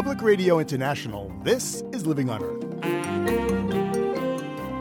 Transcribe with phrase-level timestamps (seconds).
[0.00, 2.64] Public Radio International, this is Living on Earth.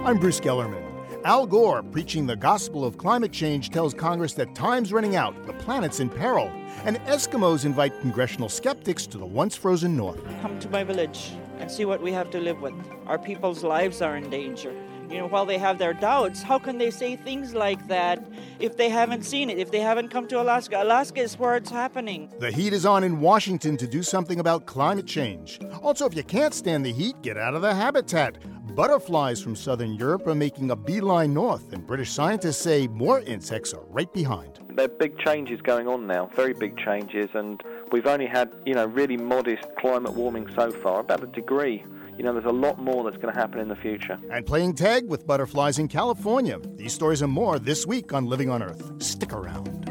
[0.05, 0.81] I'm Bruce Gellerman.
[1.25, 5.51] Al Gore, preaching the gospel of climate change, tells Congress that time's running out, the
[5.51, 6.49] planet's in peril,
[6.85, 10.23] and Eskimos invite congressional skeptics to the once frozen north.
[10.41, 12.73] Come to my village and see what we have to live with.
[13.05, 14.73] Our people's lives are in danger
[15.09, 18.23] you know, while they have their doubts, how can they say things like that
[18.59, 20.81] if they haven't seen it, if they haven't come to Alaska?
[20.81, 22.31] Alaska is where it's happening.
[22.39, 25.59] The heat is on in Washington to do something about climate change.
[25.81, 28.37] Also, if you can't stand the heat, get out of the habitat.
[28.75, 33.73] Butterflies from southern Europe are making a beeline north, and British scientists say more insects
[33.73, 34.59] are right behind.
[34.69, 38.75] There are big changes going on now, very big changes, and we've only had, you
[38.75, 41.83] know, really modest climate warming so far, about a degree
[42.19, 44.19] you know, there's a lot more that's going to happen in the future.
[44.29, 46.59] And playing tag with butterflies in California.
[46.75, 49.01] These stories and more this week on Living on Earth.
[49.01, 49.85] Stick around.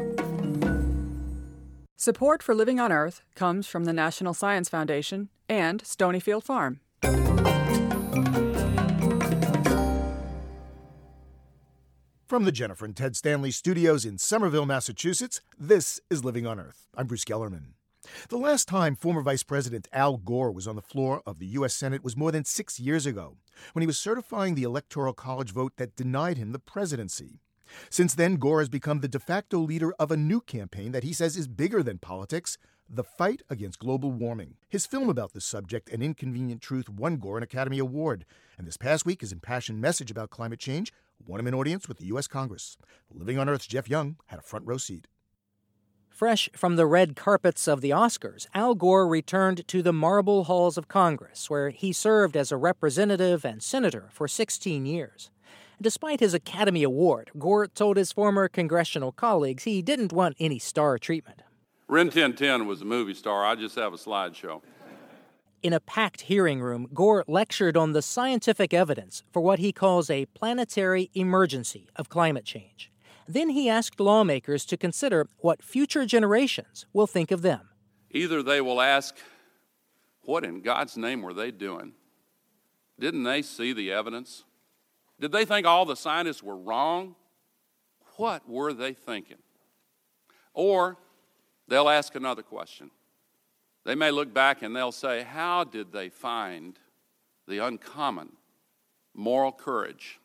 [1.97, 6.81] Support for Living on Earth comes from the National Science Foundation and Stonyfield Farm.
[12.27, 16.85] From the Jennifer and Ted Stanley studios in Somerville, Massachusetts, this is Living on Earth.
[16.95, 17.78] I'm Bruce Gellerman.
[18.29, 21.73] The last time former Vice President Al Gore was on the floor of the U.S.
[21.73, 23.37] Senate was more than six years ago,
[23.73, 27.39] when he was certifying the Electoral College vote that denied him the presidency.
[27.89, 31.13] Since then, Gore has become the de facto leader of a new campaign that he
[31.13, 32.57] says is bigger than politics
[32.89, 34.55] the fight against global warming.
[34.67, 38.25] His film about this subject, An Inconvenient Truth, won Gore an Academy Award,
[38.57, 40.91] and this past week his impassioned message about climate change
[41.23, 42.27] won him an audience with the U.S.
[42.27, 42.77] Congress.
[43.11, 45.07] Living on Earth's Jeff Young had a front row seat.
[46.19, 50.77] Fresh from the red carpets of the Oscars, Al Gore returned to the marble halls
[50.77, 55.31] of Congress, where he served as a representative and senator for 16 years.
[55.81, 60.97] Despite his Academy Award, Gore told his former congressional colleagues he didn't want any star
[60.97, 61.41] treatment.
[61.89, 63.45] Tin Tin was a movie star.
[63.45, 64.61] I just have a slideshow.
[65.63, 70.09] In a packed hearing room, Gore lectured on the scientific evidence for what he calls
[70.09, 72.91] a planetary emergency of climate change.
[73.29, 77.69] Then he asked lawmakers to consider what future generations will think of them.
[78.09, 79.15] Either they will ask,
[80.23, 81.93] What in God's name were they doing?
[82.99, 84.45] Didn't they see the evidence?
[85.19, 87.15] Did they think all the scientists were wrong?
[88.15, 89.37] What were they thinking?
[90.55, 90.97] Or
[91.67, 92.89] they'll ask another question.
[93.85, 96.79] They may look back and they'll say, How did they find
[97.47, 98.31] the uncommon
[99.13, 100.19] moral courage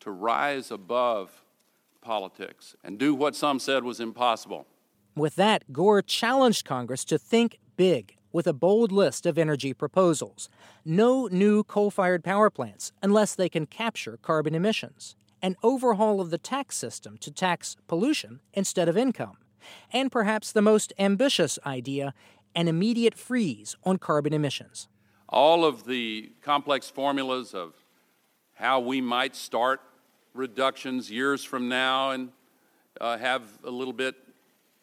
[0.00, 1.44] to rise above
[2.00, 4.66] politics and do what some said was impossible.
[5.16, 10.48] With that, Gore challenged Congress to think big with a bold list of energy proposals.
[10.84, 15.16] No new coal fired power plants unless they can capture carbon emissions.
[15.42, 19.38] An overhaul of the tax system to tax pollution instead of income.
[19.92, 22.14] And perhaps the most ambitious idea
[22.54, 24.88] an immediate freeze on carbon emissions.
[25.28, 27.74] All of the complex formulas of
[28.54, 29.80] how we might start
[30.38, 32.30] reductions years from now and
[33.00, 34.14] uh, have a little bit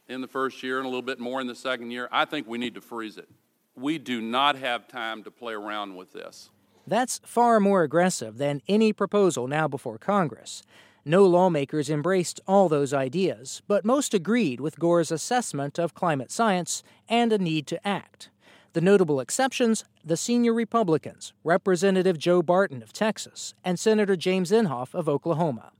[0.07, 2.47] in the first year and a little bit more in the second year, I think
[2.47, 3.29] we need to freeze it.
[3.75, 6.49] We do not have time to play around with this.
[6.85, 10.61] That's far more aggressive than any proposal now before Congress.
[11.03, 16.83] No lawmakers embraced all those ideas, but most agreed with Gore's assessment of climate science
[17.07, 18.29] and a need to act.
[18.75, 24.93] The notable exceptions the senior Republicans, Representative Joe Barton of Texas and Senator James Inhofe
[24.93, 25.71] of Oklahoma.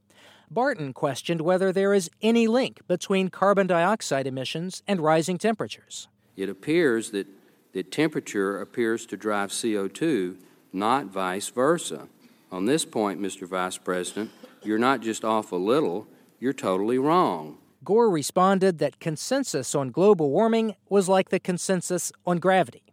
[0.50, 6.08] Barton questioned whether there is any link between carbon dioxide emissions and rising temperatures.
[6.38, 7.28] It appears that,
[7.74, 10.38] that temperature appears to drive CO2,
[10.72, 12.08] not vice versa.
[12.50, 13.46] On this point, Mr.
[13.46, 14.32] Vice President,
[14.64, 16.08] you're not just off a little,
[16.40, 17.58] you're totally wrong.
[17.84, 22.85] Gore responded that consensus on global warming was like the consensus on gravity.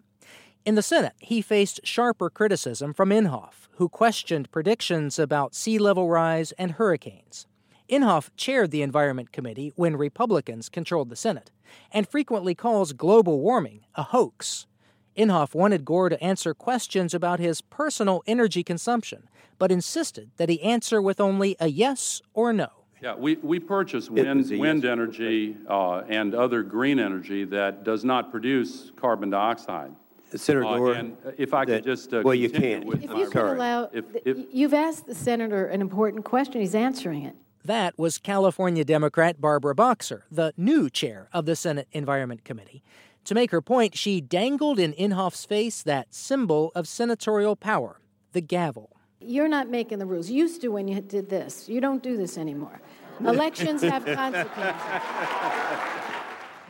[0.64, 6.08] In the Senate, he faced sharper criticism from Inhofe, who questioned predictions about sea level
[6.08, 7.48] rise and hurricanes.
[7.90, 11.50] Inhofe chaired the Environment Committee when Republicans controlled the Senate
[11.90, 14.68] and frequently calls global warming a hoax.
[15.16, 19.28] Inhofe wanted Gore to answer questions about his personal energy consumption,
[19.58, 22.68] but insisted that he answer with only a yes or no.
[23.02, 28.30] Yeah, we, we purchase wind, wind energy uh, and other green energy that does not
[28.30, 29.90] produce carbon dioxide.
[30.38, 32.84] Senator uh, Gore, and if I could just uh, well, you can't.
[32.84, 36.60] With if you could allow, if, if, you've asked the senator an important question.
[36.60, 37.36] He's answering it.
[37.64, 42.82] That was California Democrat Barbara Boxer, the new chair of the Senate Environment Committee.
[43.26, 48.00] To make her point, she dangled in Inhofe's face that symbol of senatorial power,
[48.32, 48.96] the gavel.
[49.20, 50.28] You're not making the rules.
[50.28, 51.68] You used to when you did this.
[51.68, 52.80] You don't do this anymore.
[53.20, 54.82] Elections have consequences.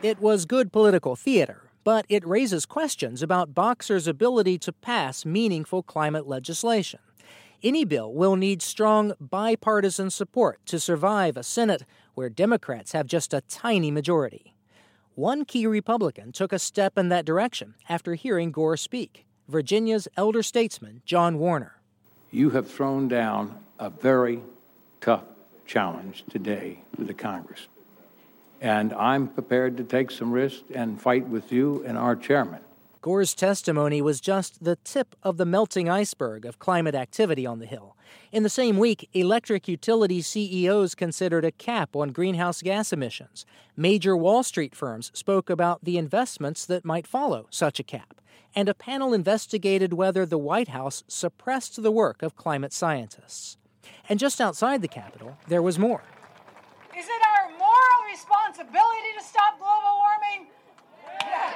[0.03, 5.83] It was good political theater, but it raises questions about Boxer's ability to pass meaningful
[5.83, 6.99] climate legislation.
[7.61, 13.33] Any bill will need strong bipartisan support to survive a Senate where Democrats have just
[13.33, 14.53] a tiny majority.
[15.15, 20.41] One key Republican took a step in that direction after hearing Gore speak Virginia's elder
[20.41, 21.81] statesman, John Warner.
[22.31, 24.41] You have thrown down a very
[25.01, 25.23] tough
[25.65, 27.67] challenge today to the Congress.
[28.63, 32.61] And I'm prepared to take some risks and fight with you and our chairman.
[33.01, 37.65] Gore's testimony was just the tip of the melting iceberg of climate activity on the
[37.65, 37.97] Hill.
[38.31, 43.45] In the same week, electric utility CEOs considered a cap on greenhouse gas emissions.
[43.75, 48.21] Major Wall Street firms spoke about the investments that might follow such a cap.
[48.55, 53.57] And a panel investigated whether the White House suppressed the work of climate scientists.
[54.07, 56.03] And just outside the Capitol, there was more.
[56.97, 57.32] Is it our moral
[58.13, 60.47] responsibility to stop global warming?
[61.21, 61.53] Yeah.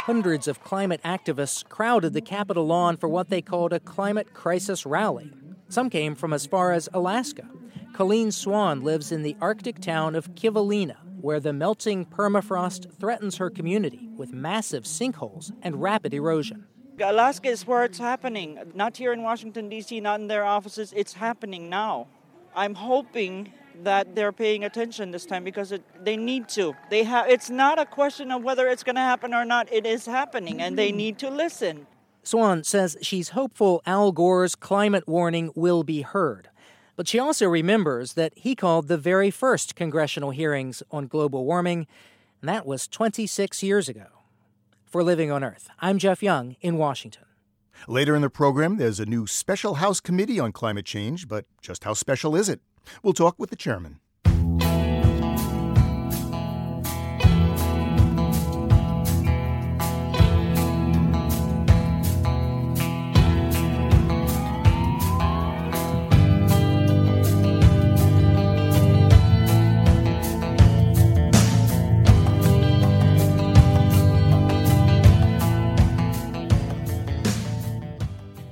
[0.00, 4.86] Hundreds of climate activists crowded the Capitol lawn for what they called a climate crisis
[4.86, 5.32] rally.
[5.68, 7.48] Some came from as far as Alaska.
[7.92, 13.50] Colleen Swan lives in the Arctic town of Kivalina, where the melting permafrost threatens her
[13.50, 16.66] community with massive sinkholes and rapid erosion.
[17.00, 18.60] Alaska is where it's happening.
[18.74, 20.92] Not here in Washington, D.C., not in their offices.
[20.94, 22.06] It's happening now.
[22.54, 23.52] I'm hoping
[23.84, 26.74] that they're paying attention this time because it, they need to.
[26.90, 27.28] They have.
[27.28, 29.72] It's not a question of whether it's going to happen or not.
[29.72, 31.86] It is happening, and they need to listen.
[32.22, 36.48] Swan says she's hopeful Al Gore's climate warning will be heard.
[36.96, 41.86] But she also remembers that he called the very first congressional hearings on global warming,
[42.40, 44.06] and that was 26 years ago.
[44.86, 47.24] For Living on Earth, I'm Jeff Young in Washington.
[47.86, 51.84] Later in the program, there's a new special House committee on climate change, but just
[51.84, 52.60] how special is it?
[53.02, 54.00] We'll talk with the chairman.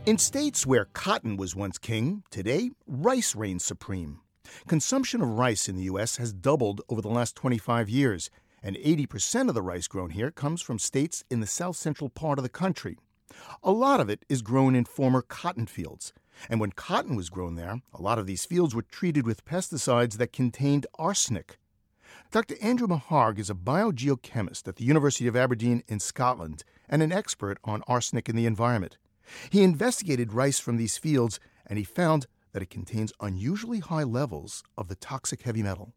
[0.07, 4.21] In states where cotton was once king, today rice reigns supreme.
[4.67, 6.17] Consumption of rice in the U.S.
[6.17, 8.31] has doubled over the last 25 years,
[8.63, 12.39] and 80% of the rice grown here comes from states in the south central part
[12.39, 12.97] of the country.
[13.63, 16.13] A lot of it is grown in former cotton fields.
[16.49, 20.17] And when cotton was grown there, a lot of these fields were treated with pesticides
[20.17, 21.59] that contained arsenic.
[22.31, 22.57] Dr.
[22.61, 27.59] Andrew Meharg is a biogeochemist at the University of Aberdeen in Scotland and an expert
[27.65, 28.99] on arsenic in the environment.
[29.51, 34.63] He investigated rice from these fields and he found that it contains unusually high levels
[34.79, 35.93] of the toxic heavy metal.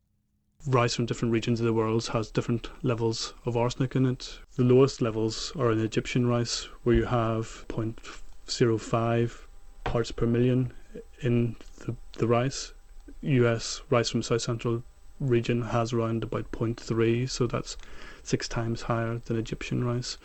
[0.65, 4.39] Rice from different regions of the world has different levels of arsenic in it.
[4.55, 9.45] The lowest levels are in Egyptian rice, where you have 0.05
[9.83, 10.73] parts per million
[11.21, 11.55] in
[11.85, 12.73] the, the rice.
[13.21, 14.81] US rice from South Central
[15.19, 17.77] region has around about 0.3, so that's
[18.23, 20.17] six times higher than Egyptian rice.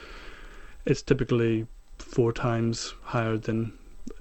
[0.87, 1.67] It's typically
[1.99, 3.75] four times higher than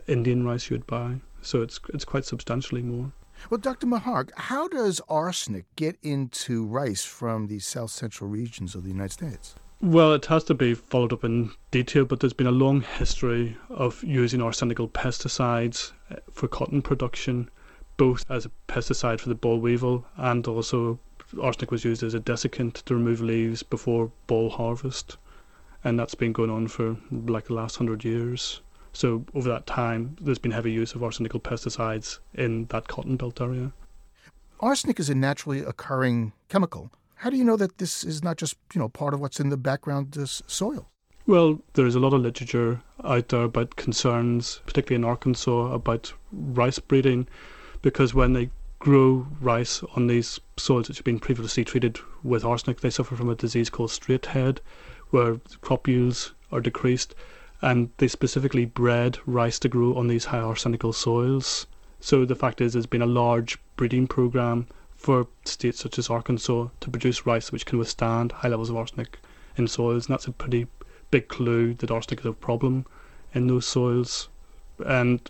[0.08, 3.12] Indian rice you'd buy, so it's it's quite substantially more.
[3.50, 3.88] Well, Dr.
[3.88, 9.14] Meharg, how does arsenic get into rice from the south central regions of the United
[9.14, 9.56] States?
[9.82, 13.58] Well, it has to be followed up in detail, but there's been a long history
[13.70, 17.50] of using arsenical pesticides uh, for cotton production,
[17.98, 21.00] both as a pesticide for the boll weevil and also
[21.42, 25.18] arsenic was used as a desiccant to remove leaves before boll harvest
[25.84, 28.62] and that's been going on for like the last hundred years.
[28.94, 33.40] So over that time, there's been heavy use of arsenical pesticides in that cotton belt
[33.40, 33.72] area.
[34.60, 36.92] Arsenic is a naturally occurring chemical.
[37.16, 39.50] How do you know that this is not just you know part of what's in
[39.50, 40.88] the background this soil?
[41.28, 46.14] Well, there is a lot of literature out there about concerns, particularly in Arkansas, about
[46.32, 47.28] rice breeding,
[47.82, 52.82] because when they grow rice on these soils which have been previously treated with arsenic,
[52.82, 54.60] they suffer from a disease called straight head,
[55.12, 57.14] where crop yields are decreased,
[57.62, 61.68] and they specifically bred rice to grow on these high arsenical soils.
[62.00, 66.68] So the fact is, there's been a large breeding program for states such as Arkansas
[66.80, 69.20] to produce rice which can withstand high levels of arsenic
[69.58, 70.68] in soils, and that's a pretty
[71.12, 72.86] big clue that arsenic is a problem
[73.34, 74.30] in those soils.
[74.86, 75.30] And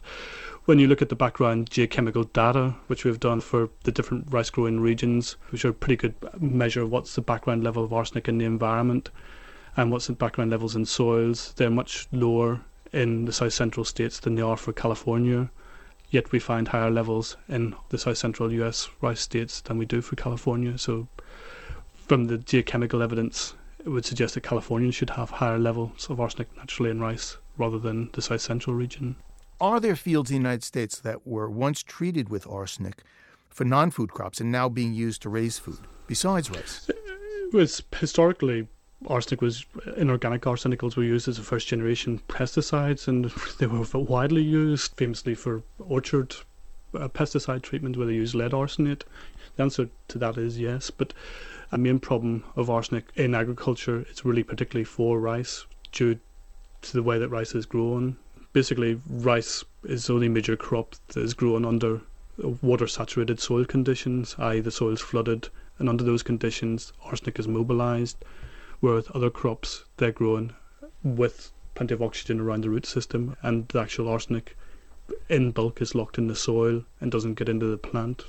[0.66, 4.50] when you look at the background geochemical data, which we've done for the different rice
[4.50, 8.28] growing regions, which are a pretty good measure of what's the background level of arsenic
[8.30, 9.10] in the environment,
[9.78, 11.54] and what's the background levels in soils.
[11.56, 12.62] They're much lower
[12.92, 15.50] in the south central states than they are for California.
[16.10, 20.01] Yet we find higher levels in the south central US rice states than we do
[20.01, 20.78] for California.
[20.78, 21.08] So,
[22.08, 23.54] from the geochemical evidence
[23.86, 27.80] it would suggest that Californians should have higher levels of arsenic naturally in rice rather
[27.80, 29.16] than the south central region.
[29.60, 33.04] Are there fields in the United States that were once treated with arsenic
[33.50, 36.90] for non food crops and now being used to raise food besides rice?
[36.90, 38.68] It was historically
[39.08, 39.65] arsenic was
[39.98, 43.25] inorganic arsenicals were used as a first generation pesticides and
[43.58, 46.36] they were widely used famously for orchard
[46.93, 49.03] uh, pesticide treatment where they use lead arsenate
[49.55, 51.13] the answer to that is yes but
[51.72, 56.20] a main problem of arsenic in agriculture is really particularly for rice due
[56.81, 58.17] to the way that rice is grown
[58.53, 62.01] basically rice is the only major crop that is grown under
[62.62, 64.60] water saturated soil conditions i.e.
[64.60, 68.17] the soil is flooded and under those conditions arsenic is mobilized
[68.82, 70.54] whereas other crops they're grown
[71.04, 74.58] with plenty of oxygen around the root system and the actual arsenic
[75.30, 78.26] in bulk is locked in the soil and doesn't get into the plant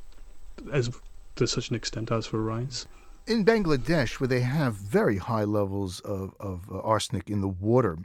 [0.72, 0.90] as
[1.36, 2.86] to such an extent as for rice.
[3.26, 7.98] In Bangladesh, where they have very high levels of, of uh, arsenic in the water,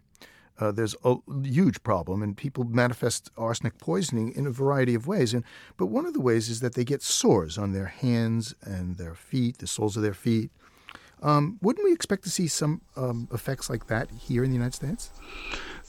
[0.60, 5.34] uh, there's a huge problem, and people manifest arsenic poisoning in a variety of ways.
[5.34, 5.44] And
[5.75, 9.13] but one of the ways is that they get sores on their hands and their
[9.13, 10.51] feet, the soles of their feet,
[11.21, 14.75] um, wouldn't we expect to see some um, effects like that here in the United
[14.75, 15.09] States?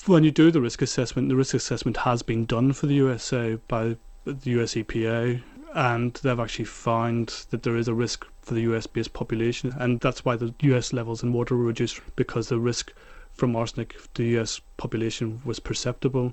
[0.06, 3.58] When you do the risk assessment, the risk assessment has been done for the USA
[3.68, 5.42] by the US EPA,
[5.74, 10.00] and they've actually found that there is a risk for the US based population, and
[10.00, 12.92] that's why the US levels in water were reduced because the risk
[13.32, 16.32] from arsenic to the US population was perceptible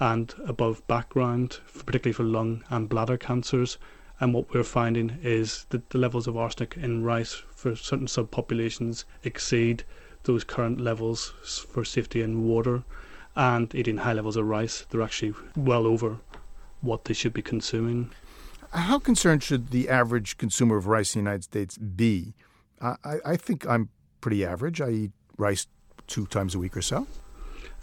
[0.00, 3.78] and above background, particularly for lung and bladder cancers.
[4.24, 9.04] And what we're finding is that the levels of arsenic in rice for certain subpopulations
[9.22, 9.84] exceed
[10.22, 11.34] those current levels
[11.68, 12.84] for safety in water.
[13.36, 16.20] And eating high levels of rice, they're actually well over
[16.80, 18.12] what they should be consuming.
[18.72, 22.32] How concerned should the average consumer of rice in the United States be?
[22.80, 23.90] I, I think I'm
[24.22, 24.80] pretty average.
[24.80, 25.66] I eat rice
[26.06, 27.06] two times a week or so.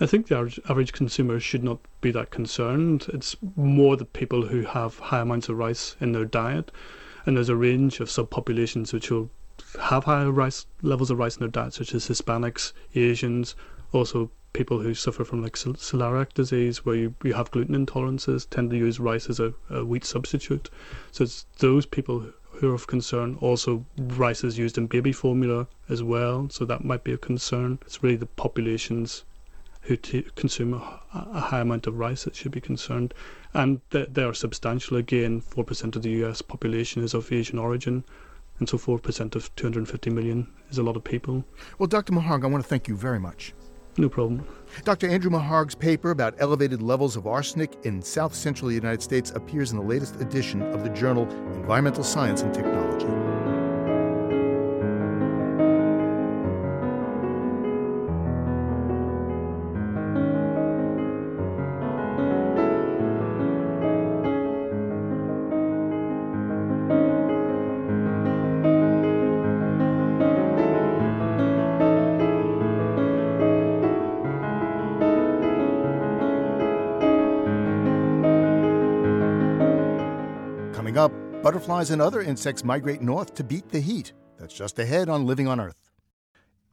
[0.01, 3.05] I think the average, consumer should not be that concerned.
[3.13, 6.71] It's more the people who have high amounts of rice in their diet,
[7.23, 9.29] and there's a range of subpopulations which will
[9.79, 13.55] have higher rice levels of rice in their diet, such as Hispanics, Asians,
[13.91, 18.71] also people who suffer from like celiac disease, where you, you have gluten intolerances, tend
[18.71, 20.71] to use rice as a, a wheat substitute.
[21.11, 23.37] So it's those people who are of concern.
[23.39, 27.77] Also, rice is used in baby formula as well, so that might be a concern.
[27.85, 29.25] It's really the populations
[29.81, 33.13] who t- consume a, a, high amount of rice that should be concerned.
[33.53, 34.97] And they, they are substantial.
[34.97, 38.03] Again, 4% of the US population is of Asian origin.
[38.59, 41.43] And so 4% of 250 million is a lot of people.
[41.79, 42.13] Well, Dr.
[42.13, 43.53] Meharg, I want to thank you very much.
[43.97, 44.47] No problem.
[44.85, 45.09] Dr.
[45.09, 49.77] Andrew Meharg's paper about elevated levels of arsenic in south central United States appears in
[49.77, 53.50] the latest edition of the journal Environmental Science and Technology.
[81.61, 84.13] Butterflies and other insects migrate north to beat the heat.
[84.39, 85.91] That's just ahead on Living on Earth.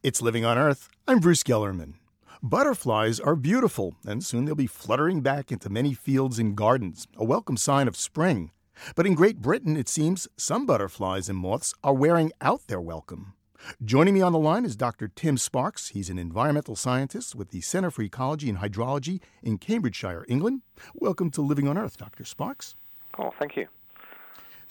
[0.01, 0.89] It's Living on Earth.
[1.07, 1.93] I'm Bruce Gellerman.
[2.41, 7.23] Butterflies are beautiful, and soon they'll be fluttering back into many fields and gardens, a
[7.23, 8.49] welcome sign of spring.
[8.95, 13.33] But in Great Britain, it seems some butterflies and moths are wearing out their welcome.
[13.85, 15.07] Joining me on the line is Dr.
[15.07, 15.89] Tim Sparks.
[15.89, 20.63] He's an environmental scientist with the Center for Ecology and Hydrology in Cambridgeshire, England.
[20.95, 22.25] Welcome to Living on Earth, Dr.
[22.25, 22.75] Sparks.
[23.19, 23.67] Oh, thank you.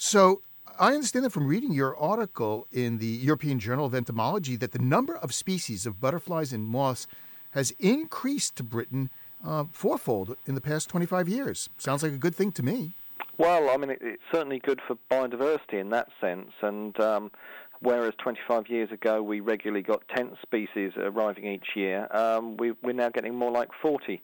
[0.00, 0.42] So
[0.78, 4.78] I understand that from reading your article in the European Journal of Entomology that the
[4.78, 7.08] number of species of butterflies and moths
[7.50, 9.10] has increased to Britain
[9.44, 11.68] uh, fourfold in the past 25 years.
[11.78, 12.92] Sounds like a good thing to me.
[13.38, 16.52] Well, I mean, it, it's certainly good for biodiversity in that sense.
[16.62, 17.32] And um,
[17.80, 22.92] whereas 25 years ago we regularly got 10 species arriving each year, um, we, we're
[22.92, 24.22] now getting more like 40.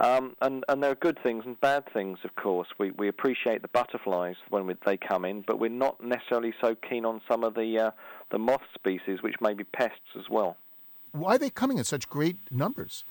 [0.00, 2.66] Um, and, and there are good things and bad things, of course.
[2.78, 6.74] We, we appreciate the butterflies when we, they come in, but we're not necessarily so
[6.74, 7.90] keen on some of the, uh,
[8.32, 10.56] the moth species, which may be pests as well.
[11.12, 13.04] Why are they coming in such great numbers?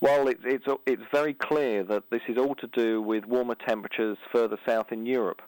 [0.00, 4.16] Well, it, it's, it's very clear that this is all to do with warmer temperatures
[4.32, 5.42] further south in Europe.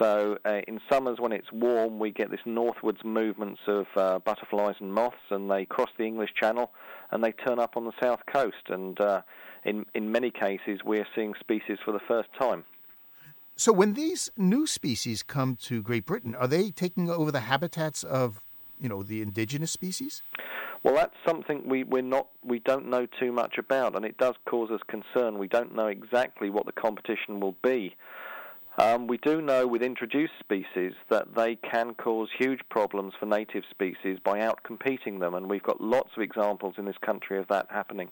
[0.00, 4.76] So uh, in summers when it's warm, we get this northwards movements of uh, butterflies
[4.80, 6.70] and moths, and they cross the English Channel
[7.10, 8.68] and they turn up on the south coast.
[8.68, 9.22] And uh,
[9.64, 12.64] in, in many cases, we're seeing species for the first time.
[13.56, 18.02] So, when these new species come to Great Britain, are they taking over the habitats
[18.02, 18.40] of,
[18.80, 20.22] you know, the indigenous species?
[20.82, 24.34] Well, that's something we we're not we don't know too much about, and it does
[24.46, 25.36] cause us concern.
[25.38, 27.96] We don't know exactly what the competition will be.
[28.78, 33.64] Um, we do know with introduced species that they can cause huge problems for native
[33.68, 37.66] species by outcompeting them, and we've got lots of examples in this country of that
[37.68, 38.10] happening.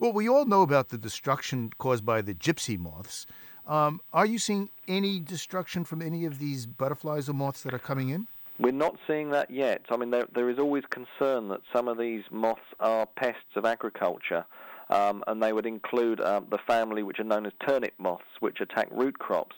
[0.00, 3.26] Well, we all know about the destruction caused by the gypsy moths.
[3.66, 7.78] Um, are you seeing any destruction from any of these butterflies or moths that are
[7.78, 8.26] coming in?
[8.58, 9.82] We're not seeing that yet.
[9.90, 13.66] I mean, there, there is always concern that some of these moths are pests of
[13.66, 14.46] agriculture,
[14.88, 18.62] um, and they would include uh, the family which are known as turnip moths, which
[18.62, 19.56] attack root crops.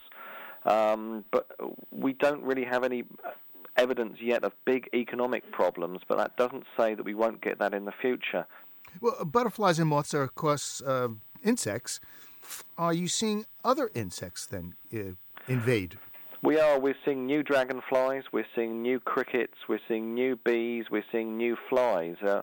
[0.65, 1.49] Um, but
[1.89, 3.05] we don't really have any
[3.77, 7.73] evidence yet of big economic problems, but that doesn't say that we won't get that
[7.73, 8.45] in the future.
[9.01, 11.09] Well, butterflies and moths are, of course, uh,
[11.43, 11.99] insects.
[12.77, 15.15] Are you seeing other insects then uh,
[15.47, 15.97] invade?
[16.41, 16.77] We are.
[16.77, 18.23] We're seeing new dragonflies.
[18.33, 19.53] We're seeing new crickets.
[19.69, 20.85] We're seeing new bees.
[20.91, 22.17] We're seeing new flies.
[22.21, 22.41] Uh,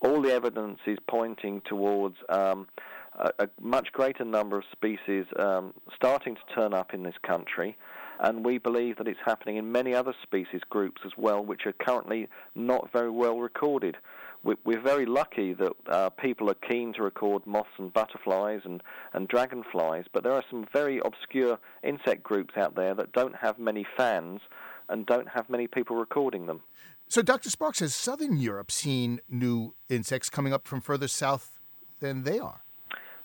[0.00, 2.66] all the evidence is pointing towards um,
[3.14, 7.76] a, a, much greater number of species um, starting to turn up in this country.
[8.20, 11.72] And we believe that it's happening in many other species groups as well, which are
[11.72, 13.96] currently not very well recorded
[14.42, 18.82] we're very lucky that uh, people are keen to record moths and butterflies and,
[19.12, 23.58] and dragonflies, but there are some very obscure insect groups out there that don't have
[23.58, 24.40] many fans
[24.88, 26.60] and don't have many people recording them.
[27.08, 27.50] So, Dr.
[27.50, 31.60] Sparks, has Southern Europe seen new insects coming up from further south
[32.00, 32.62] than they are?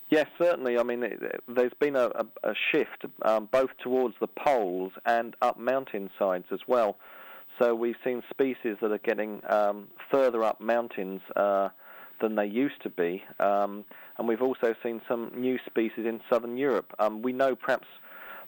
[0.10, 0.78] Yes, certainly.
[0.78, 5.36] I mean, it, there's been a, a, a shift um, both towards the poles and
[5.42, 6.98] up mountainsides as well.
[7.60, 11.70] So we've seen species that are getting um, further up mountains uh,
[12.22, 13.84] than they used to be, um,
[14.18, 16.94] and we've also seen some new species in southern Europe.
[17.00, 17.88] Um, we know perhaps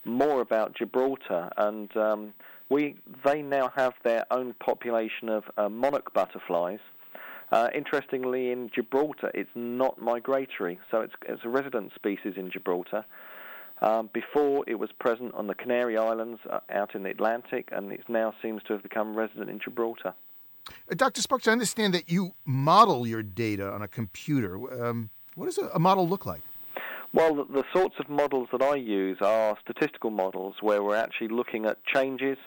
[0.05, 2.33] more about Gibraltar, and um,
[2.69, 6.79] we they now have their own population of uh, monarch butterflies.
[7.51, 13.05] Uh, interestingly, in Gibraltar, it's not migratory, so it's, it's a resident species in Gibraltar.
[13.81, 17.91] Um, before it was present on the Canary Islands uh, out in the Atlantic, and
[17.93, 20.13] it now seems to have become resident in Gibraltar.
[20.67, 21.21] Uh, Dr.
[21.21, 24.83] Sparks, I understand that you model your data on a computer.
[24.83, 26.41] Um, what does a, a, model look like?
[27.13, 31.29] Well, the, the, sorts of models that I use are statistical models where we're actually
[31.29, 32.37] looking at changes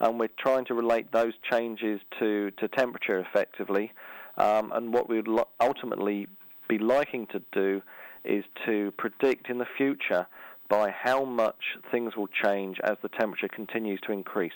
[0.00, 3.92] and we're trying to relate those changes to, to temperature effectively.
[4.36, 6.26] Um, and what we would lo- ultimately
[6.68, 7.82] be liking to do
[8.24, 10.26] is to predict in the future
[10.70, 14.52] by how much things will change as the temperature continues to increase.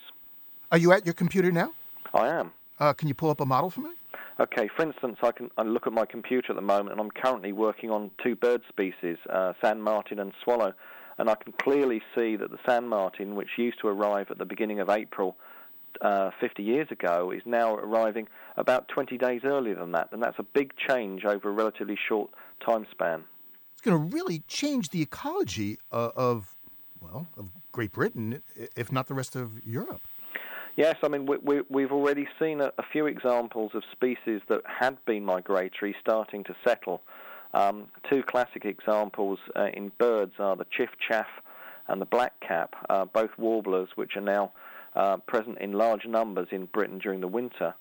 [0.72, 1.74] Are you at your computer now?
[2.14, 2.52] I am.
[2.78, 3.90] Uh, can you pull up a model for me?
[4.40, 7.10] Okay, for instance, I can I look at my computer at the moment, and I'm
[7.10, 10.72] currently working on two bird species, uh, sand martin and swallow,
[11.18, 14.44] and I can clearly see that the sand martin, which used to arrive at the
[14.44, 15.36] beginning of April
[16.00, 20.38] uh, 50 years ago, is now arriving about 20 days earlier than that, and that's
[20.40, 22.30] a big change over a relatively short
[22.64, 23.24] time span
[23.84, 26.56] going to really change the ecology uh, of,
[27.00, 28.42] well, of Great Britain,
[28.76, 30.02] if not the rest of Europe.
[30.76, 34.62] Yes, I mean, we, we, have already seen a, a, few examples of species that
[34.66, 37.00] had been migratory starting to settle.
[37.52, 41.26] Um, two classic examples uh, in birds are the chiffchaff
[41.86, 44.52] and the blackcap, uh, both warblers which are now
[44.96, 47.74] uh, present in large numbers in Britain during the winter.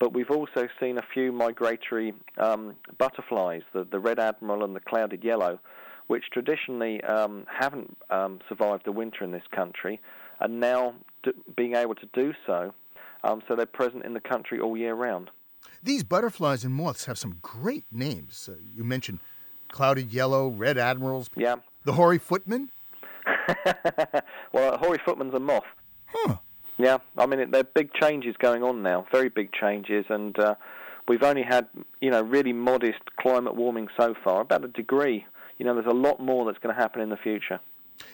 [0.00, 4.80] But we've also seen a few migratory um, butterflies, the, the red admiral and the
[4.80, 5.58] clouded yellow,
[6.06, 10.00] which traditionally um, haven't um, survived the winter in this country,
[10.40, 12.72] and now d- being able to do so.
[13.24, 15.30] Um, so they're present in the country all year round.
[15.82, 18.48] These butterflies and moths have some great names.
[18.50, 19.18] Uh, you mentioned
[19.72, 21.28] clouded yellow, red admirals.
[21.36, 21.56] Yeah.
[21.84, 22.70] The hoary footman.
[24.52, 25.64] well, a hoary footman's a moth.
[26.06, 26.36] Huh.
[26.78, 30.54] Yeah, I mean, there are big changes going on now, very big changes, and uh,
[31.08, 31.66] we've only had,
[32.00, 35.26] you know, really modest climate warming so far, about a degree.
[35.58, 37.58] You know, there's a lot more that's going to happen in the future.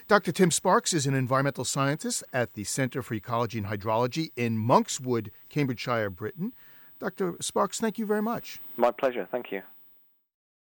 [0.07, 0.31] Dr.
[0.31, 5.29] Tim Sparks is an environmental scientist at the Center for Ecology and Hydrology in Monkswood,
[5.49, 6.53] Cambridgeshire, Britain.
[6.99, 7.35] Dr.
[7.41, 8.59] Sparks, thank you very much.
[8.77, 9.27] My pleasure.
[9.31, 9.61] Thank you.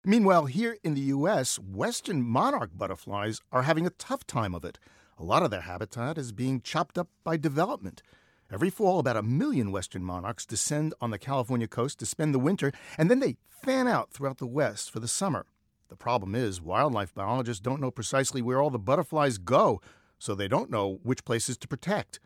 [0.03, 4.77] Meanwhile, here in the U.S., western monarch butterflies are having a tough time of it.
[5.19, 8.03] A lot of their habitat is being chopped up by development.
[8.51, 12.39] Every fall, about a million western monarchs descend on the California coast to spend the
[12.39, 15.47] winter, and then they fan out throughout the west for the summer.
[15.89, 19.81] The problem is, wildlife biologists don't know precisely where all the butterflies go,
[20.19, 22.19] so they don't know which places to protect.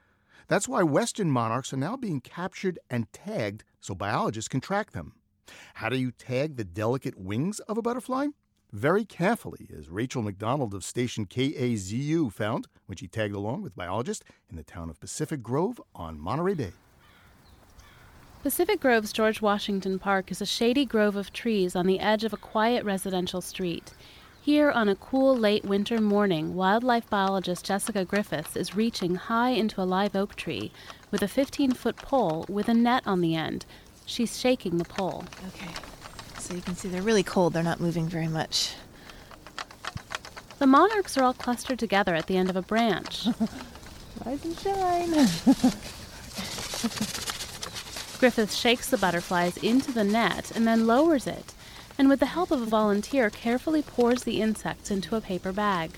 [0.49, 5.13] That's why western monarchs are now being captured and tagged so biologists can track them.
[5.75, 8.27] How do you tag the delicate wings of a butterfly?
[8.71, 14.25] Very carefully, as Rachel McDonald of station KAZU found when she tagged along with biologists
[14.49, 16.71] in the town of Pacific Grove on Monterey Bay.
[18.43, 22.33] Pacific Grove's George Washington Park is a shady grove of trees on the edge of
[22.33, 23.93] a quiet residential street.
[24.41, 29.79] Here, on a cool late winter morning, wildlife biologist Jessica Griffiths is reaching high into
[29.79, 30.71] a live oak tree
[31.11, 33.67] with a 15 foot pole with a net on the end.
[34.07, 35.25] She's shaking the pole.
[35.49, 35.90] Okay.
[36.51, 38.73] So you can see they're really cold, they're not moving very much.
[40.59, 43.25] The monarchs are all clustered together at the end of a branch.
[44.25, 45.11] Rise and shine.
[48.19, 51.53] Griffith shakes the butterflies into the net and then lowers it,
[51.97, 55.91] and with the help of a volunteer, carefully pours the insects into a paper bag.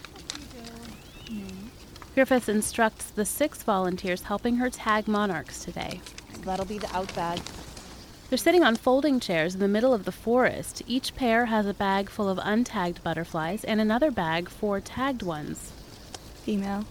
[2.14, 6.00] Griffith instructs the six volunteers helping her tag monarchs today.
[6.46, 7.42] That'll be the out bag.
[8.34, 10.82] They're sitting on folding chairs in the middle of the forest.
[10.88, 15.72] Each pair has a bag full of untagged butterflies and another bag for tagged ones.
[16.42, 16.84] Female.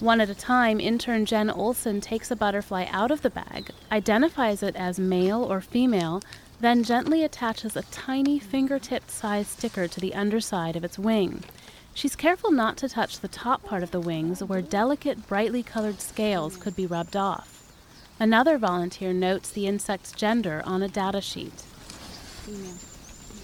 [0.00, 4.64] One at a time, intern Jen Olson takes a butterfly out of the bag, identifies
[4.64, 6.20] it as male or female,
[6.58, 11.44] then gently attaches a tiny fingertip sized sticker to the underside of its wing.
[11.94, 16.00] She's careful not to touch the top part of the wings where delicate, brightly colored
[16.00, 17.53] scales could be rubbed off.
[18.20, 21.52] Another volunteer notes the insect's gender on a data sheet.
[22.44, 22.76] Female.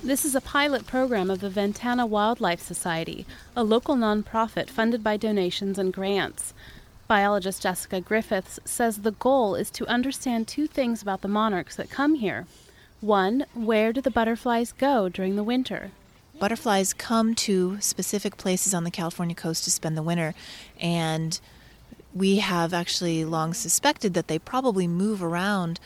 [0.02, 5.16] This is a pilot program of the Ventana Wildlife Society, a local nonprofit funded by
[5.18, 6.54] donations and grants.
[7.06, 11.90] Biologist Jessica Griffiths says the goal is to understand two things about the monarchs that
[11.90, 12.46] come here.
[13.00, 15.90] One, where do the butterflies go during the winter?
[16.38, 20.34] Butterflies come to specific places on the California coast to spend the winter,
[20.80, 21.40] and
[22.14, 25.78] we have actually long suspected that they probably move around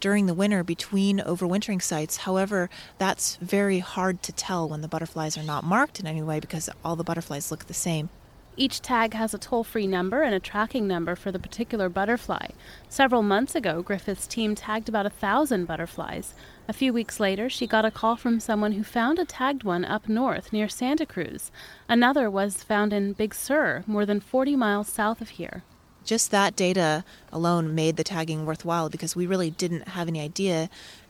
[0.00, 2.18] during the winter between overwintering sites.
[2.18, 6.40] However, that's very hard to tell when the butterflies are not marked in any way
[6.40, 8.08] because all the butterflies look the same.
[8.56, 12.48] Each tag has a toll free number and a tracking number for the particular butterfly.
[12.88, 16.34] Several months ago, Griffith's team tagged about a thousand butterflies.
[16.68, 19.84] A few weeks later, she got a call from someone who found a tagged one
[19.84, 21.50] up north near Santa Cruz.
[21.88, 25.64] Another was found in Big Sur, more than 40 miles south of here
[26.04, 30.68] just that data alone made the tagging worthwhile because we really didn't have any idea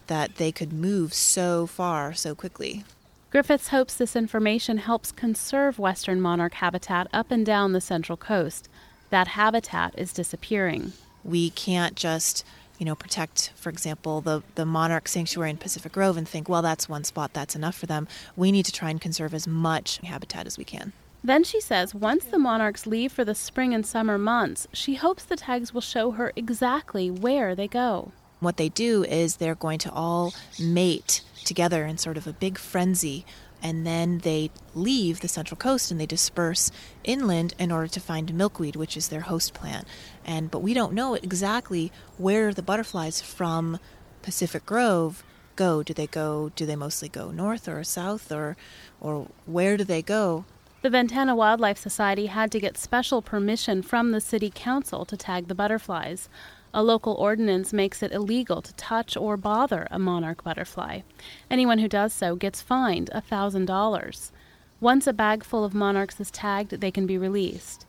[0.09, 2.85] that they could move so far so quickly.
[3.31, 8.69] Griffiths hopes this information helps conserve western monarch habitat up and down the central coast.
[9.11, 10.93] That habitat is disappearing.
[11.23, 12.45] We can't just,
[12.81, 16.63] you know, protect, for example, the, the monarch sanctuary in Pacific Grove and think, well,
[16.63, 18.09] that's one spot, that's enough for them.
[18.37, 20.95] We need to try and conserve as much habitat as we can.
[21.23, 25.25] Then she says once the monarchs leave for the spring and summer months, she hopes
[25.25, 28.13] the tags will show her exactly where they go.
[28.41, 32.57] What they do is they're going to all mate together in sort of a big
[32.57, 33.27] frenzy,
[33.63, 36.71] and then they leave the central coast and they disperse
[37.05, 39.87] inland in order to find milkweed, which is their host plant.
[40.25, 43.79] And but we don't know exactly where the butterflies from
[44.23, 45.25] Pacific Grove
[45.57, 45.83] go.
[45.83, 46.51] Do they go?
[46.57, 48.57] Do they mostly go north or south, or
[49.01, 50.45] or where do they go?
[50.83, 55.49] The Ventana Wildlife Society had to get special permission from the city council to tag
[55.49, 56.31] the butterflies.
[56.73, 61.01] A local ordinance makes it illegal to touch or bother a monarch butterfly.
[61.51, 64.31] Anyone who does so gets fined $1,000.
[64.81, 67.87] Once a bag full of monarchs is tagged, they can be released.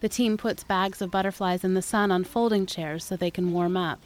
[0.00, 3.52] The team puts bags of butterflies in the sun on folding chairs so they can
[3.52, 4.00] warm up.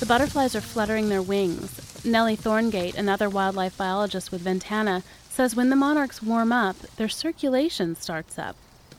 [0.00, 5.02] The butterflies are fluttering their wings, Nellie Thorngate, another wildlife biologist with Ventana,
[5.34, 8.54] says when the monarchs warm up, their circulation starts up.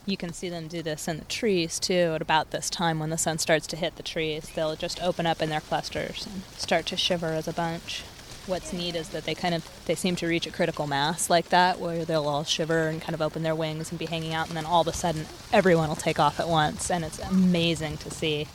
[0.05, 3.09] You can see them do this in the trees too at about this time when
[3.09, 4.49] the sun starts to hit the trees.
[4.53, 8.03] They'll just open up in their clusters and start to shiver as a bunch.
[8.47, 11.49] What's neat is that they kind of they seem to reach a critical mass like
[11.49, 14.49] that where they'll all shiver and kind of open their wings and be hanging out
[14.49, 17.95] and then all of a sudden everyone will take off at once and it's amazing
[17.99, 18.45] to see.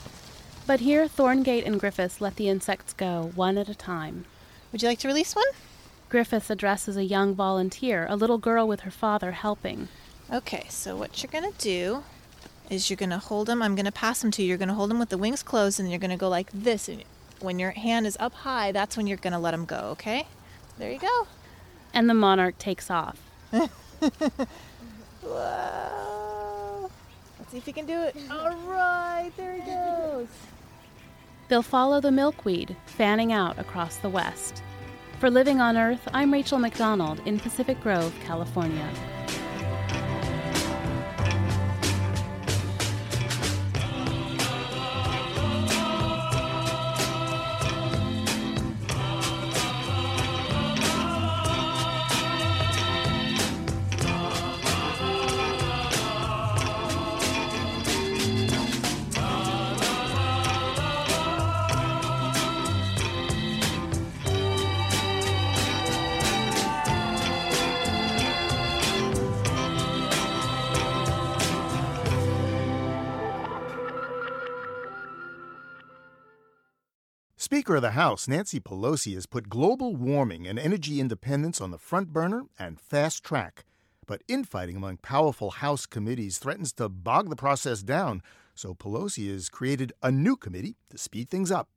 [0.67, 4.27] But here Thorngate and Griffiths let the insects go one at a time.
[4.71, 5.47] Would you like to release one?
[6.11, 9.87] Griffiths addresses a young volunteer, a little girl with her father helping.
[10.31, 12.03] Okay, so what you're going to do
[12.69, 13.63] is you're going to hold them.
[13.63, 14.49] I'm going to pass them to you.
[14.49, 16.51] You're going to hold them with the wings closed, and you're going to go like
[16.53, 16.89] this.
[16.89, 17.05] And
[17.39, 20.27] when your hand is up high, that's when you're going to let them go, okay?
[20.79, 21.29] There you go.
[21.95, 23.17] And the monarch takes off.
[25.23, 26.91] Whoa.
[27.39, 28.17] Let's see if he can do it.
[28.31, 30.27] All right, there he goes.
[31.49, 34.63] They'll follow the milkweed, fanning out across the west.
[35.21, 38.89] For Living on Earth, I'm Rachel McDonald in Pacific Grove, California.
[77.71, 81.79] Speaker of the House, Nancy Pelosi, has put global warming and energy independence on the
[81.79, 83.65] front burner and fast track.
[84.09, 88.23] But infighting among powerful House committees threatens to bog the process down,
[88.57, 91.69] so Pelosi has created a new committee to speed things up.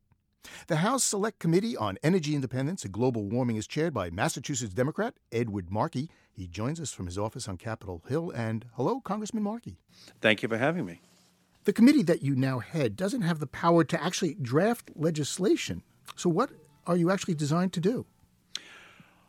[0.66, 5.14] The House Select Committee on Energy Independence and Global Warming is chaired by Massachusetts Democrat
[5.32, 6.10] Edward Markey.
[6.32, 8.32] He joins us from his office on Capitol Hill.
[8.32, 9.78] And hello, Congressman Markey.
[10.22, 11.02] Thank you for having me.
[11.66, 15.82] The committee that you now head doesn't have the power to actually draft legislation.
[16.16, 16.50] So, what
[16.86, 18.06] are you actually designed to do?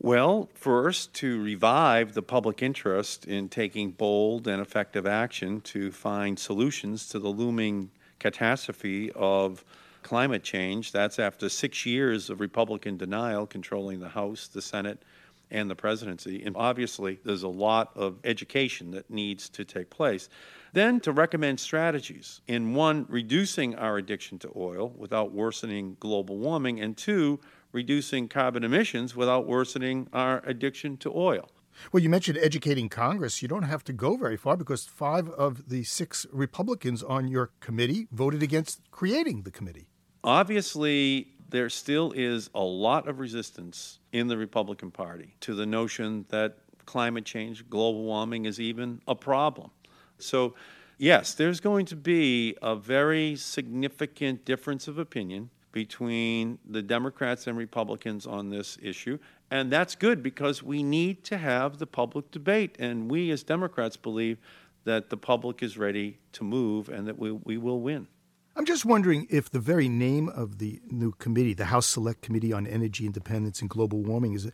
[0.01, 6.39] Well, first, to revive the public interest in taking bold and effective action to find
[6.39, 9.65] solutions to the looming catastrophe of
[10.03, 10.93] climate change.
[10.93, 15.03] That's after six years of Republican denial controlling the House, the Senate,
[15.51, 16.43] and the presidency.
[16.45, 20.29] And obviously, there's a lot of education that needs to take place.
[20.75, 26.81] Then to recommend strategies in one, reducing our addiction to oil without worsening global warming,
[26.81, 27.39] and two,
[27.71, 31.49] reducing carbon emissions without worsening our addiction to oil.
[31.93, 33.41] Well, you mentioned educating Congress.
[33.41, 37.53] You don't have to go very far because five of the six Republicans on your
[37.61, 39.87] committee voted against creating the committee.
[40.25, 46.27] Obviously, there still is a lot of resistance in the Republican Party to the notion
[46.31, 49.71] that climate change, global warming is even a problem.
[50.19, 50.55] So,
[50.99, 57.59] yes, there's going to be a very significant difference of opinion between the Democrats and
[57.59, 59.19] Republicans on this issue.
[59.51, 62.77] And that's good because we need to have the public debate.
[62.79, 64.39] And we as Democrats believe
[64.85, 68.07] that the public is ready to move and that we, we will win.
[68.57, 72.53] I'm just wondering if the very name of the new committee, the House Select Committee
[72.53, 74.49] on Energy Independence and Global Warming, is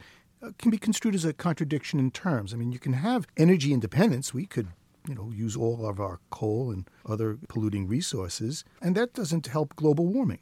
[0.57, 2.55] can be construed as a contradiction in terms.
[2.55, 4.33] I mean, you can have energy independence.
[4.33, 4.68] We could
[5.08, 9.74] you know, use all of our coal and other polluting resources, and that doesn't help
[9.76, 10.40] global warming.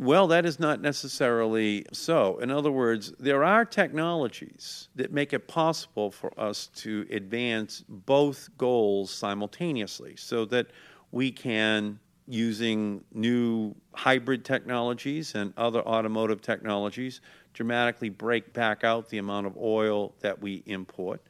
[0.00, 2.38] Well, that is not necessarily so.
[2.38, 8.48] In other words, there are technologies that make it possible for us to advance both
[8.56, 10.68] goals simultaneously so that
[11.10, 17.20] we can, using new hybrid technologies and other automotive technologies,
[17.52, 21.20] dramatically break back out the amount of oil that we import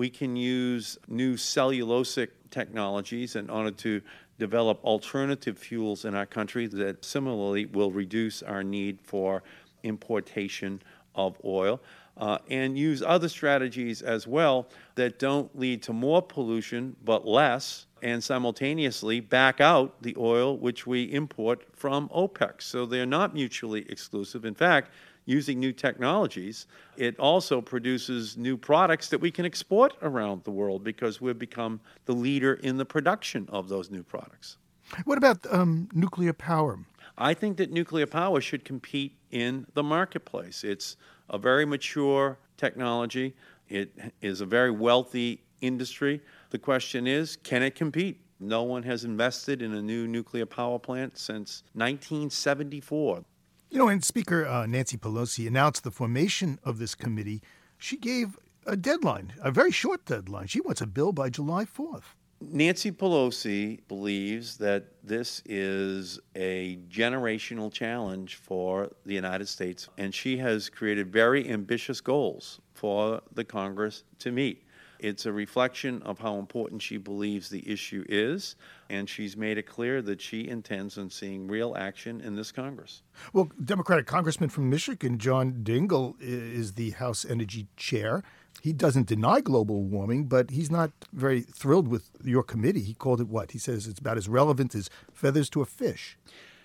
[0.00, 4.00] we can use new cellulosic technologies in order to
[4.38, 9.42] develop alternative fuels in our country that similarly will reduce our need for
[9.82, 10.80] importation
[11.14, 11.82] of oil.
[12.16, 17.84] Uh, and use other strategies as well that don't lead to more pollution but less,
[18.02, 22.62] and simultaneously back out the oil which we import from OPEC.
[22.62, 24.46] So they're not mutually exclusive.
[24.46, 24.92] In fact,
[25.30, 26.66] using new technologies,
[26.96, 31.80] it also produces new products that we can export around the world because we've become
[32.06, 34.56] the leader in the production of those new products.
[35.04, 36.80] What about um, nuclear power?
[37.16, 40.64] I think that nuclear power should compete in the marketplace.
[40.64, 40.96] It's
[41.28, 43.36] a very mature technology,
[43.68, 46.20] it is a very wealthy industry.
[46.50, 48.20] The question is can it compete?
[48.40, 53.22] No one has invested in a new nuclear power plant since 1974.
[53.70, 57.40] You know, when Speaker uh, Nancy Pelosi announced the formation of this committee,
[57.78, 60.48] she gave a deadline, a very short deadline.
[60.48, 62.02] She wants a bill by July 4th.
[62.40, 70.36] Nancy Pelosi believes that this is a generational challenge for the United States, and she
[70.38, 74.64] has created very ambitious goals for the Congress to meet.
[75.02, 78.56] It's a reflection of how important she believes the issue is,
[78.90, 83.02] and she's made it clear that she intends on seeing real action in this Congress.
[83.32, 88.22] Well, Democratic Congressman from Michigan, John Dingell, is the House Energy Chair.
[88.60, 92.82] He doesn't deny global warming, but he's not very thrilled with your committee.
[92.82, 93.52] He called it what?
[93.52, 96.18] He says it's about as relevant as feathers to a fish.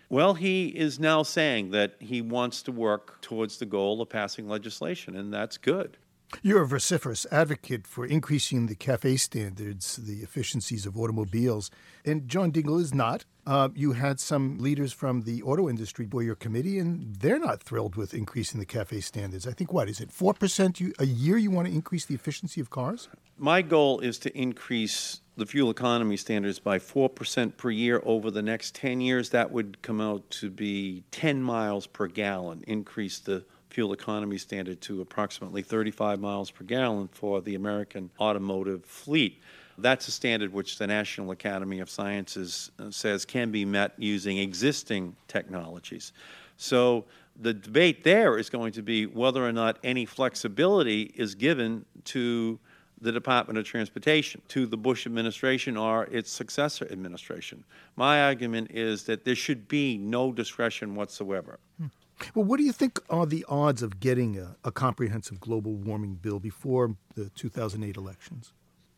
[0.10, 4.48] Well, he is now saying that he wants to work towards the goal of passing
[4.48, 5.98] legislation, and that's good.
[6.42, 11.72] You're a vociferous advocate for increasing the CAFE standards, the efficiencies of automobiles,
[12.04, 13.26] and John Dingell is not.
[13.48, 17.62] Uh, you had some leaders from the auto industry for your committee, and they're not
[17.62, 19.48] thrilled with increasing the CAFE standards.
[19.48, 22.70] I think, what, is it 4% a year you want to increase the efficiency of
[22.70, 23.08] cars?
[23.38, 28.42] My goal is to increase the fuel economy standards by 4% per year over the
[28.42, 29.30] next 10 years.
[29.30, 34.80] That would come out to be 10 miles per gallon, increase the fuel economy standard
[34.80, 39.42] to approximately 35 miles per gallon for the American automotive fleet.
[39.78, 44.38] That's a standard which the National Academy of Sciences uh, says can be met using
[44.38, 46.14] existing technologies.
[46.56, 47.04] So
[47.42, 52.58] the debate there is going to be whether or not any flexibility is given to
[53.02, 57.62] the Department of Transportation, to the Bush administration or its successor administration.
[57.98, 61.60] My argument is that there should be no discretion whatsoever.
[61.78, 61.88] Hmm
[62.34, 66.16] Well, what do you think are the odds of getting a, a comprehensive global warming
[66.16, 68.54] bill before the 2008 elections?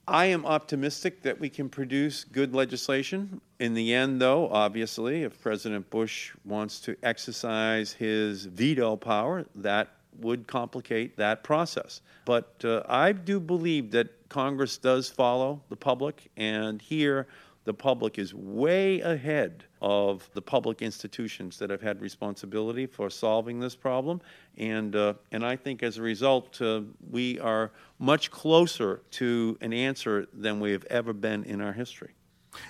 [0.07, 3.41] I am optimistic that we can produce good legislation.
[3.59, 9.89] In the end, though, obviously, if President Bush wants to exercise his veto power, that
[10.19, 12.01] would complicate that process.
[12.23, 17.27] But uh, I do believe that Congress does follow the public, and here
[17.67, 23.59] the public is way ahead of the public institutions that have had responsibility for solving
[23.59, 24.21] this problem.
[24.57, 29.73] And, uh, and I think as a result, uh, we are much closer to an
[29.73, 32.13] answer than we have ever been in our history.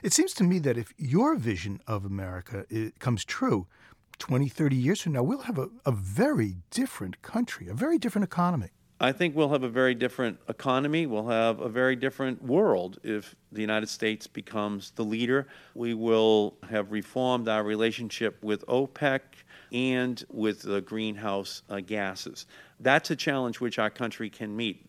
[0.02, 2.66] It seems to me that if your vision of America
[2.98, 3.68] comes true,
[4.18, 8.26] 20, 30 years from now, we'll have a, a very different country, a very different
[8.26, 8.72] economy.
[9.00, 11.06] I think we'll have a very different economy.
[11.06, 15.48] We'll have a very different world if the United States becomes the leader.
[15.76, 19.20] We will have reformed our relationship with OPEC
[19.72, 22.48] and with the greenhouse uh, gases.
[22.80, 24.84] That's a challenge which our country can meet.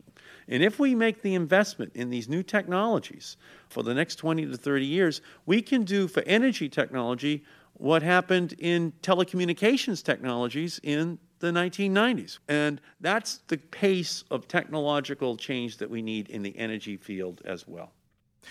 [0.48, 3.36] And if we make the investment in these new technologies
[3.68, 7.44] for the next 20 to 30 years, we can do for energy technology
[7.74, 12.38] what happened in telecommunications technologies in the 1990s.
[12.48, 17.66] And that's the pace of technological change that we need in the energy field as
[17.66, 17.92] well.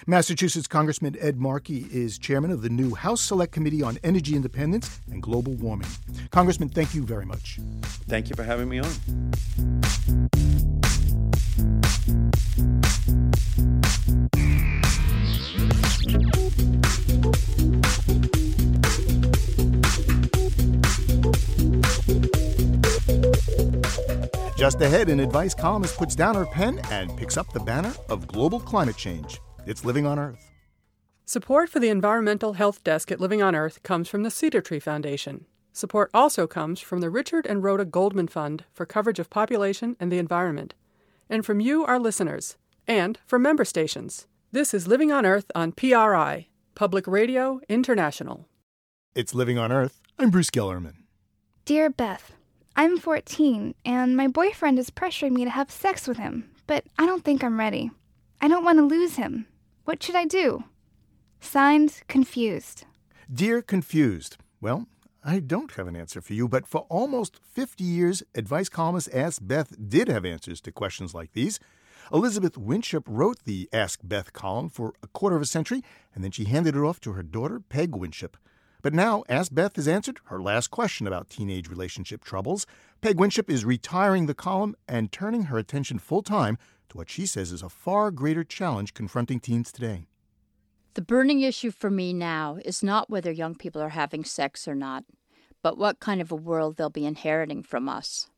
[0.06, 5.02] Massachusetts Congressman Ed Markey is chairman of the new House Select Committee on Energy Independence
[5.12, 5.89] and Global Warming.
[6.30, 7.60] Congressman, thank you very much.
[8.08, 8.91] Thank you for having me on.
[24.58, 28.28] Just ahead, an advice columnist puts down her pen and picks up the banner of
[28.28, 29.39] global climate change.
[29.65, 30.52] It's Living on Earth.
[31.26, 34.80] Support for the Environmental Health Desk at Living on Earth comes from the Cedar Tree
[34.80, 35.46] Foundation.
[35.74, 40.12] Support also comes from the Richard and Rhoda Goldman Fund for coverage of population and
[40.12, 40.74] the environment,
[41.30, 44.26] and from you, our listeners, and from member stations.
[44.52, 48.48] This is Living on Earth on PRI, Public Radio International.
[49.13, 50.00] It's Living on Earth.
[50.17, 50.96] I'm Bruce Gellerman.
[51.65, 52.32] Dear Beth,
[52.80, 57.08] I'm 14, and my boyfriend is pressuring me to have sex with him, but I
[57.08, 57.90] don't think I'm ready.
[58.40, 59.48] I don't want to lose him.
[59.86, 60.63] What should I do?
[61.40, 62.86] Signed, Confused.
[63.34, 64.38] Dear Confused.
[64.62, 64.86] Well,
[65.26, 69.40] I don't have an answer for you, but for almost 50 years, advice columnist Ask
[69.42, 71.60] Beth did have answers to questions like these.
[72.13, 75.82] Elizabeth Winship wrote the Ask Beth column for a quarter of a century,
[76.13, 78.38] and then she handed it off to her daughter, Peg Winship.
[78.88, 82.65] But now, Ask Beth has answered her last question about teenage relationship troubles.
[83.02, 87.26] Peg Winship is retiring the column and turning her attention full time to what she
[87.26, 90.08] says is a far greater challenge confronting teens today.
[90.93, 94.76] The burning issue for me now is not whether young people are having sex or
[94.76, 95.04] not,
[95.62, 98.30] but what kind of a world they'll be inheriting from us.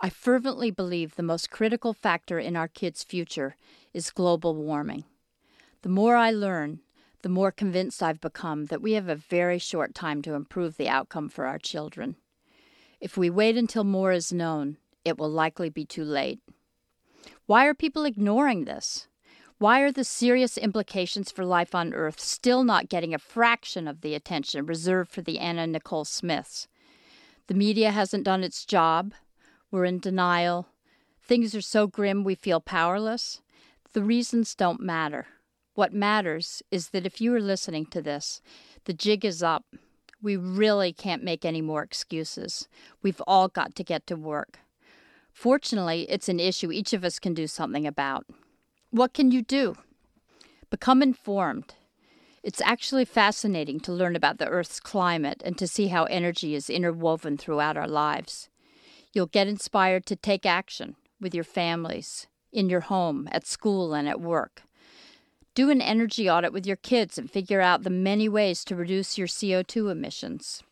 [0.00, 3.56] I fervently believe the most critical factor in our kids' future
[3.92, 5.04] is global warming.
[5.82, 6.80] The more I learn,
[7.22, 10.88] the more convinced I've become that we have a very short time to improve the
[10.88, 12.16] outcome for our children.
[13.00, 16.40] If we wait until more is known, it will likely be too late.
[17.46, 19.06] Why are people ignoring this?
[19.58, 24.00] Why are the serious implications for life on Earth still not getting a fraction of
[24.00, 26.66] the attention reserved for the Anna Nicole Smiths?
[27.46, 29.14] The media hasn't done its job.
[29.70, 30.66] We're in denial.
[31.22, 33.40] Things are so grim we feel powerless.
[33.92, 35.26] The reasons don't matter.
[35.74, 38.42] What matters is that if you are listening to this,
[38.84, 39.64] the jig is up.
[40.20, 42.68] We really can't make any more excuses.
[43.02, 44.58] We've all got to get to work.
[45.32, 48.26] Fortunately, it's an issue each of us can do something about.
[48.90, 49.76] What can you do?
[50.68, 51.74] Become informed.
[52.42, 56.68] It's actually fascinating to learn about the Earth's climate and to see how energy is
[56.68, 58.50] interwoven throughout our lives.
[59.12, 64.08] You'll get inspired to take action with your families, in your home, at school, and
[64.08, 64.62] at work.
[65.54, 69.18] Do an energy audit with your kids and figure out the many ways to reduce
[69.18, 70.62] your CO2 emissions.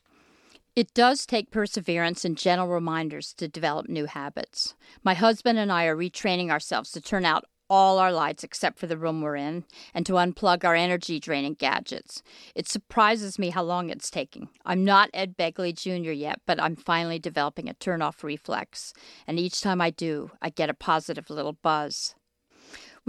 [0.74, 4.74] It does take perseverance and gentle reminders to develop new habits.
[5.05, 8.87] My husband and I are retraining ourselves to turn out all our lights except for
[8.87, 12.22] the room we're in and to unplug our energy draining gadgets.
[12.55, 14.49] It surprises me how long it's taking.
[14.64, 16.12] I'm not Ed Begley Jr.
[16.12, 18.95] yet, but I'm finally developing a turn off reflex.
[19.26, 22.14] And each time I do, I get a positive little buzz.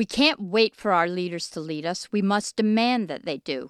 [0.02, 2.12] We can't wait for our leaders to lead us.
[2.12, 3.70] We must demand that they do.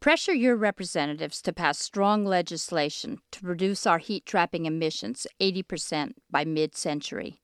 [0.00, 6.46] Pressure your representatives to pass strong legislation to reduce our heat trapping emissions 80% by
[6.46, 7.42] mid century.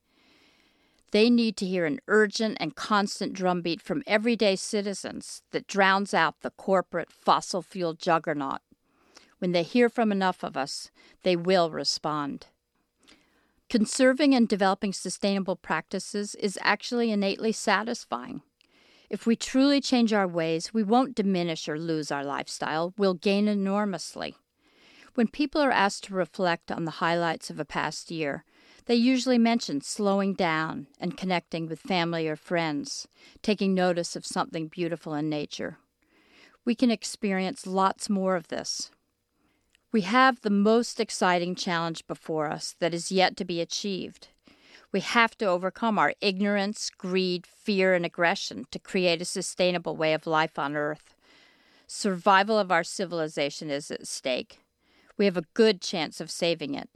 [1.11, 6.41] They need to hear an urgent and constant drumbeat from everyday citizens that drowns out
[6.41, 8.63] the corporate fossil fuel juggernaut.
[9.41, 10.91] When they hear from enough of us,
[11.23, 12.47] they will respond.
[13.69, 18.43] Conserving and developing sustainable practices is actually innately satisfying.
[19.11, 23.49] If we truly change our ways, we won't diminish or lose our lifestyle, we'll gain
[23.49, 24.37] enormously.
[25.15, 28.45] When people are asked to reflect on the highlights of a past year,
[28.87, 33.09] they usually mention slowing down and connecting with family or friends,
[33.43, 35.79] taking notice of something beautiful in nature.
[36.65, 38.91] We can experience lots more of this.
[39.97, 44.29] We have the most exciting challenge before us that is yet to be achieved.
[44.93, 50.13] We have to overcome our ignorance, greed, fear, and aggression to create a sustainable way
[50.13, 51.15] of life on Earth.
[51.87, 54.59] Survival of our civilization is at stake.
[55.17, 56.91] We have a good chance of saving it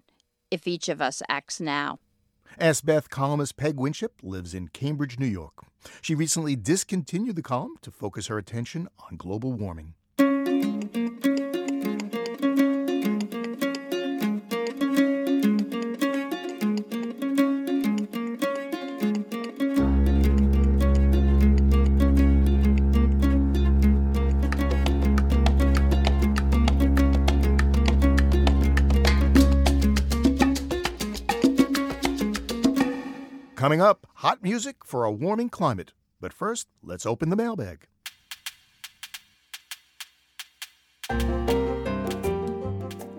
[0.51, 2.01] if each of us acts now.
[2.59, 5.55] Ask Beth columnist Peg Winship lives in Cambridge, New York.
[6.03, 9.95] She recently discontinued the column to focus her attention on global warming.
[33.61, 35.93] Coming up, hot music for a warming climate.
[36.19, 37.89] But first, let's open the mailbag.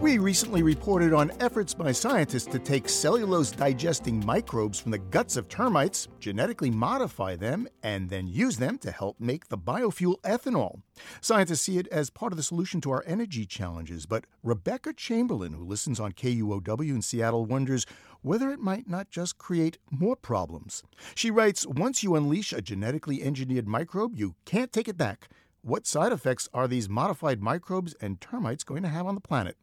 [0.02, 5.38] We recently reported on efforts by scientists to take cellulose digesting microbes from the guts
[5.38, 10.82] of termites, genetically modify them, and then use them to help make the biofuel ethanol.
[11.22, 15.54] Scientists see it as part of the solution to our energy challenges, but Rebecca Chamberlain,
[15.54, 17.86] who listens on KUOW in Seattle, wonders
[18.24, 20.82] whether it might not just create more problems.
[21.14, 25.30] She writes Once you unleash a genetically engineered microbe, you can't take it back.
[25.62, 29.58] What side effects are these modified microbes and termites going to have on the planet?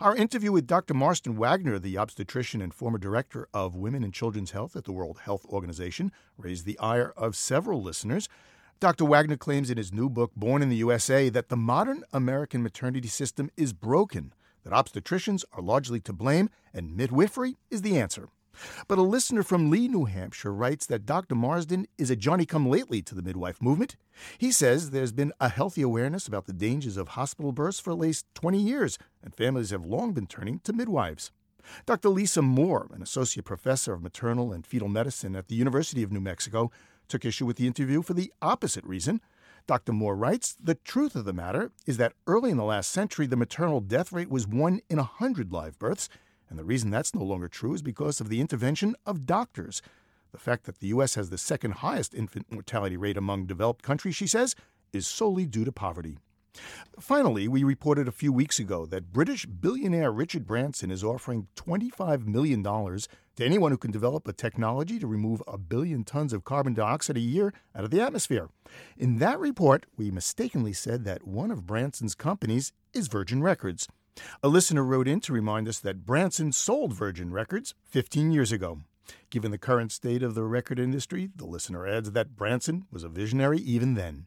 [0.00, 0.94] Our interview with Dr.
[0.94, 5.20] Marsden Wagner, the obstetrician and former director of Women and Children's Health at the World
[5.24, 8.28] Health Organization, raised the ire of several listeners.
[8.80, 9.04] Dr.
[9.04, 13.08] Wagner claims in his new book, Born in the USA, that the modern American maternity
[13.08, 14.32] system is broken
[14.64, 18.28] that obstetricians are largely to blame and midwifery is the answer.
[18.88, 21.34] But a listener from Lee, New Hampshire writes that Dr.
[21.34, 23.96] Marsden is a Johnny come lately to the midwife movement.
[24.38, 27.98] He says there's been a healthy awareness about the dangers of hospital births for at
[27.98, 31.30] least 20 years, and families have long been turning to midwives.
[31.86, 32.08] Dr.
[32.08, 36.20] Lisa Moore, an associate professor of maternal and fetal medicine at the University of New
[36.20, 36.70] Mexico,
[37.08, 39.20] took issue with the interview for the opposite reason.
[39.66, 39.92] Dr.
[39.92, 43.36] Moore writes The truth of the matter is that early in the last century, the
[43.36, 46.08] maternal death rate was 1 in a 100 live births,
[46.50, 49.80] and the reason that's no longer true is because of the intervention of doctors.
[50.32, 51.14] The fact that the U.S.
[51.14, 54.54] has the second highest infant mortality rate among developed countries, she says,
[54.92, 56.18] is solely due to poverty.
[56.98, 62.26] Finally, we reported a few weeks ago that British billionaire Richard Branson is offering $25
[62.26, 63.08] million to
[63.40, 67.20] anyone who can develop a technology to remove a billion tons of carbon dioxide a
[67.20, 68.48] year out of the atmosphere.
[68.98, 73.88] In that report, we mistakenly said that one of Branson's companies is Virgin Records.
[74.42, 78.80] A listener wrote in to remind us that Branson sold Virgin Records 15 years ago.
[79.30, 83.08] Given the current state of the record industry, the listener adds that Branson was a
[83.08, 84.26] visionary even then.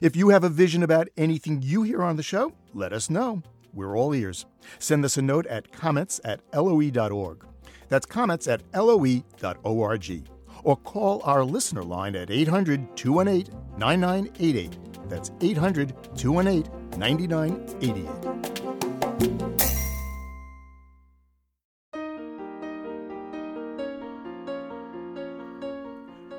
[0.00, 3.42] If you have a vision about anything you hear on the show, let us know.
[3.72, 4.46] We're all ears.
[4.78, 7.46] Send us a note at comments at loe.org.
[7.88, 10.28] That's comments at loe.org.
[10.62, 14.78] Or call our listener line at 800 218 9988.
[15.08, 18.53] That's 800 218 9988.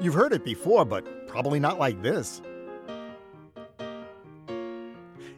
[0.01, 2.41] You've heard it before, but probably not like this.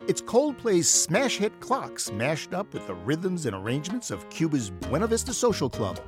[0.08, 5.08] It's Coldplay's smash hit Clocks, mashed up with the rhythms and arrangements of Cuba's Buena
[5.08, 6.00] Vista Social Club.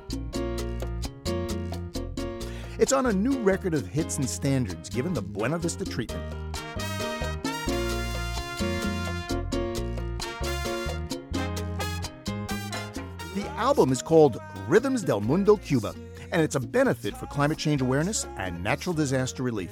[2.78, 6.39] It's on a new record of hits and standards given the Buena Vista treatment.
[13.60, 15.94] Album is called Rhythms del Mundo Cuba,
[16.32, 19.70] and it's a benefit for climate change awareness and natural disaster relief.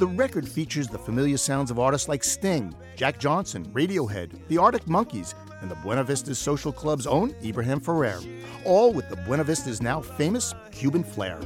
[0.00, 4.88] The record features the familiar sounds of artists like Sting, Jack Johnson, Radiohead, the Arctic
[4.88, 8.18] Monkeys, and the Buena Vista Social Club's own Ibrahim Ferrer,
[8.64, 11.38] all with the Buena Vista's now famous Cuban flair.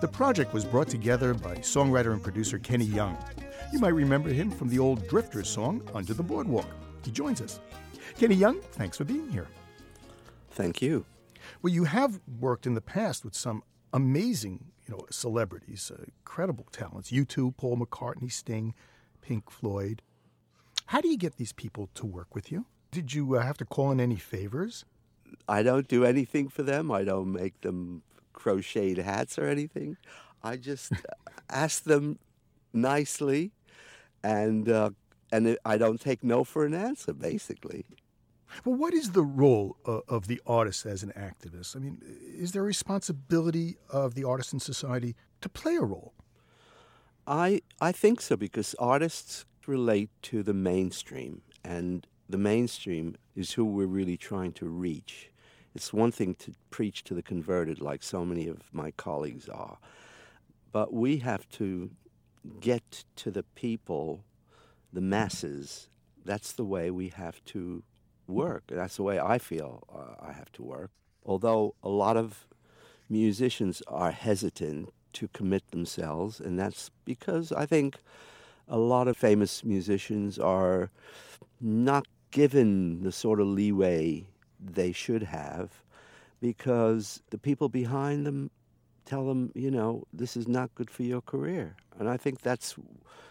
[0.00, 3.16] The project was brought together by songwriter and producer Kenny Young.
[3.72, 6.66] You might remember him from the old Drifters song Under the Boardwalk.
[7.06, 7.60] He joins us.
[8.18, 9.46] Kenny Young, thanks for being here.
[10.50, 11.06] Thank you.
[11.62, 16.66] Well, you have worked in the past with some amazing you know, celebrities, uh, incredible
[16.72, 17.12] talents.
[17.12, 18.74] U2, Paul McCartney, Sting,
[19.22, 20.02] Pink Floyd.
[20.86, 22.66] How do you get these people to work with you?
[22.90, 24.84] Did you uh, have to call in any favors?
[25.48, 26.90] I don't do anything for them.
[26.90, 28.02] I don't make them
[28.32, 29.96] crocheted hats or anything.
[30.42, 30.92] I just
[31.50, 32.18] ask them
[32.72, 33.52] nicely,
[34.24, 34.90] and uh,
[35.32, 37.84] and I don't take no for an answer, basically.
[38.64, 41.76] Well, what is the role uh, of the artist as an activist?
[41.76, 46.14] I mean, is there a responsibility of the artist in society to play a role?
[47.26, 53.64] I I think so because artists relate to the mainstream, and the mainstream is who
[53.64, 55.30] we're really trying to reach.
[55.74, 59.78] It's one thing to preach to the converted, like so many of my colleagues are,
[60.72, 61.90] but we have to
[62.60, 64.24] get to the people,
[64.96, 65.88] the masses.
[66.24, 67.82] That's the way we have to
[68.26, 68.64] work.
[68.66, 70.90] That's the way I feel uh, I have to work.
[71.24, 72.46] Although a lot of
[73.10, 77.98] musicians are hesitant to commit themselves, and that's because I think
[78.68, 80.90] a lot of famous musicians are
[81.60, 84.26] not given the sort of leeway
[84.58, 85.82] they should have
[86.40, 88.50] because the people behind them
[89.06, 91.76] tell them, you know, this is not good for your career.
[91.98, 92.76] And I think that's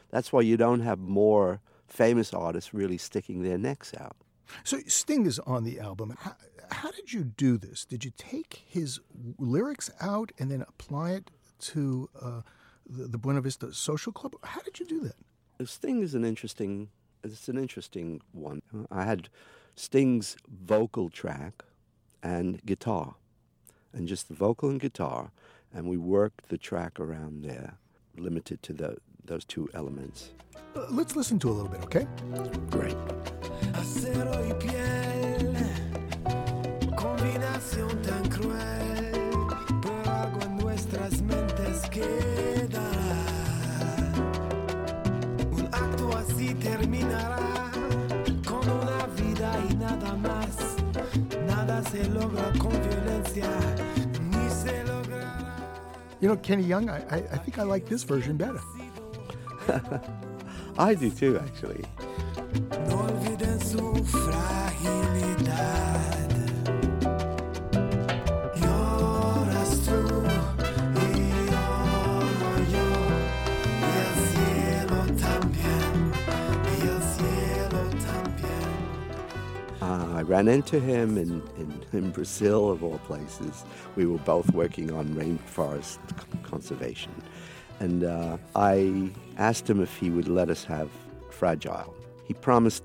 [0.10, 4.16] that's why you don't have more famous artists really sticking their necks out.
[4.64, 6.16] So Sting is on the album.
[6.20, 6.36] How,
[6.72, 7.86] how did you do this?
[7.86, 9.00] Did you take his
[9.38, 12.42] lyrics out and then apply it to uh,
[12.88, 14.36] the, the Buena Vista Social Club?
[14.44, 15.68] How did you do that?
[15.68, 16.90] Sting is an interesting.
[17.24, 18.62] It's an interesting one.
[18.92, 19.30] I had
[19.76, 21.64] Sting's vocal track
[22.22, 23.16] and guitar,
[23.94, 25.32] and just the vocal and guitar,
[25.76, 27.76] and we worked the track around there,
[28.18, 30.32] limited to the, those two elements.
[30.76, 32.08] Uh, let's listen to a little bit, okay?
[32.72, 32.98] Great.
[46.66, 47.72] terminará
[48.46, 50.76] con una vida y nada más.
[51.48, 53.75] Nada se logra con violencia, ni se logrará.
[56.22, 58.61] You know, Kenny Young, I, I, I think I like this version better.
[60.78, 61.86] I do too, actually.
[80.26, 83.64] Ran into him in, in, in, Brazil, of all places.
[83.96, 86.00] We were both working on rainforest
[86.44, 87.14] conservation.
[87.80, 90.90] And uh, I asked him if he would let us have
[91.30, 91.94] Fragile.
[92.26, 92.84] He promised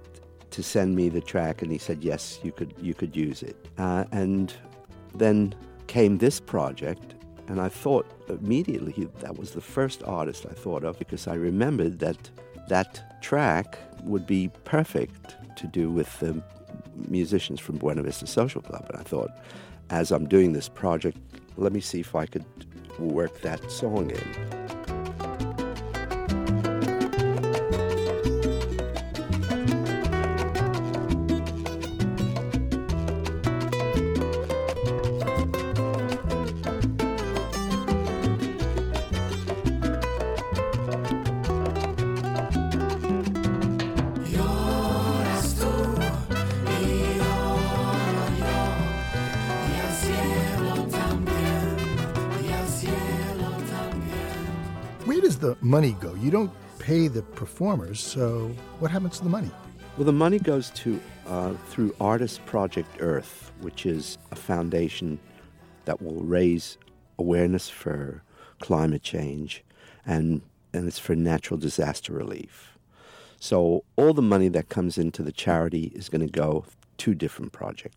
[0.51, 3.57] to send me the track, and he said, yes, you could, you could use it.
[3.78, 4.53] Uh, and
[5.14, 5.55] then
[5.86, 7.14] came this project,
[7.47, 11.99] and I thought immediately that was the first artist I thought of because I remembered
[12.01, 12.30] that
[12.68, 16.43] that track would be perfect to do with the
[17.09, 18.86] musicians from Buena Vista Social Club.
[18.91, 19.30] And I thought,
[19.91, 21.18] as I'm doing this project,
[21.57, 22.45] let me see if I could
[22.99, 24.79] work that song in.
[55.70, 56.14] Money go?
[56.14, 58.48] You don't pay the performers, so
[58.80, 59.50] what happens to the money?
[59.96, 65.20] Well, the money goes to uh, through Artist Project Earth, which is a foundation
[65.84, 66.76] that will raise
[67.18, 68.22] awareness for
[68.58, 69.64] climate change,
[70.04, 70.42] and
[70.72, 72.76] and it's for natural disaster relief.
[73.38, 76.64] So all the money that comes into the charity is going to go
[76.98, 77.96] to different projects,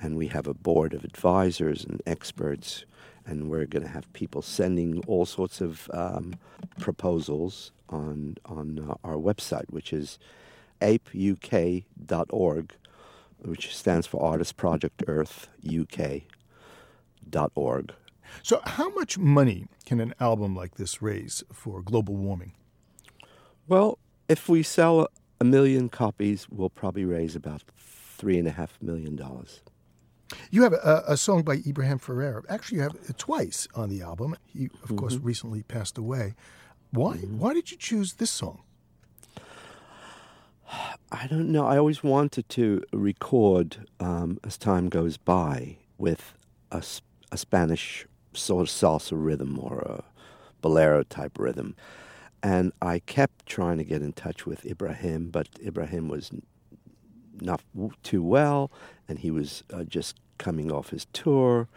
[0.00, 2.84] and we have a board of advisors and experts
[3.26, 6.34] and we're going to have people sending all sorts of um,
[6.78, 10.18] proposals on on uh, our website, which is
[10.80, 12.74] apeuk.org,
[13.40, 16.24] which stands for Artist Project Earth UK.org.
[18.42, 22.52] So, how much money can an album like this raise for global warming?
[23.68, 23.98] Well,
[24.28, 25.08] if we sell
[25.40, 29.60] a million copies, we'll probably raise about three and a half million dollars.
[30.50, 32.44] You have a, a, song by Ibrahim Ferrer.
[32.48, 34.36] Actually, you have it twice on the album.
[34.46, 34.96] He, of mm-hmm.
[34.96, 36.34] course, recently passed away.
[36.90, 37.16] Why?
[37.16, 37.38] Mm-hmm.
[37.38, 38.62] Why did you choose this song?
[41.12, 41.66] I don't know.
[41.66, 46.34] I always wanted to record um, as time goes by with
[46.70, 46.82] a,
[47.30, 50.04] a Spanish sort of salsa rhythm or a
[50.60, 51.76] bolero type rhythm.
[52.42, 56.32] And I kept trying to get in touch with Ibrahim, but Ibrahim was
[57.40, 57.62] not
[58.02, 58.70] too well,
[59.08, 61.68] and he was uh, just coming off his tour.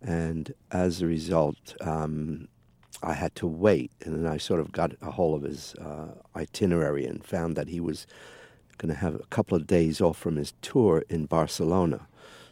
[0.00, 2.48] And as a result, um,
[3.02, 3.92] I had to wait.
[4.04, 7.68] And then I sort of got a hold of his uh, itinerary and found that
[7.68, 8.06] he was
[8.78, 12.06] going to have a couple of days off from his tour in Barcelona.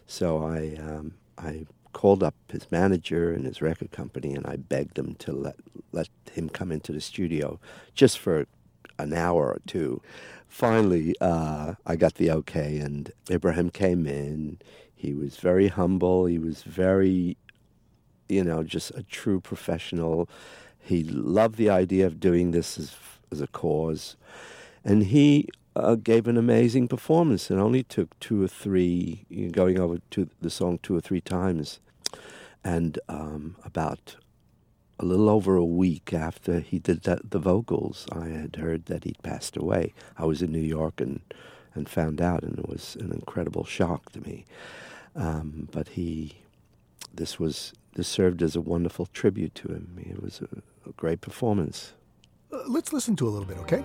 [0.06, 4.96] So I, um, I called up his manager and his record company, and I begged
[4.96, 5.56] them to let
[5.92, 7.58] let him come into the studio
[7.94, 8.46] just for
[8.98, 10.00] an hour or two.
[10.50, 14.58] Finally, uh, I got the okay, and Ibrahim came in.
[14.92, 16.26] He was very humble.
[16.26, 17.36] He was very,
[18.28, 20.28] you know, just a true professional.
[20.78, 22.96] He loved the idea of doing this as
[23.30, 24.16] as a cause,
[24.84, 25.46] and he
[25.76, 27.48] uh, gave an amazing performance.
[27.48, 31.78] It only took two or three, going over to the song two or three times.
[32.64, 34.16] And um, about
[35.00, 39.22] a little over a week after he did the vocals, I had heard that he'd
[39.22, 39.94] passed away.
[40.18, 41.20] I was in New York and,
[41.74, 44.44] and found out, and it was an incredible shock to me.
[45.16, 46.36] Um, but he,
[47.12, 49.96] this was this served as a wonderful tribute to him.
[49.98, 51.94] It was a, a great performance.
[52.52, 53.82] Uh, let's listen to a little bit, okay?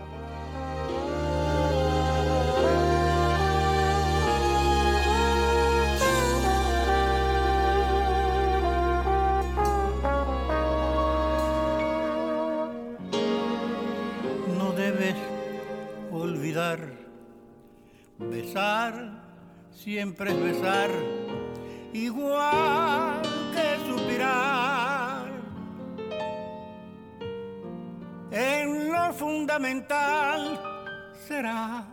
[18.17, 19.11] Besar
[19.71, 20.89] siempre es besar,
[21.91, 23.21] igual
[23.53, 25.27] que suspirar.
[28.31, 30.61] En lo fundamental
[31.27, 31.85] será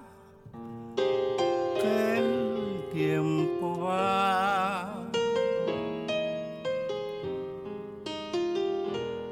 [0.95, 5.11] que el tiempo va.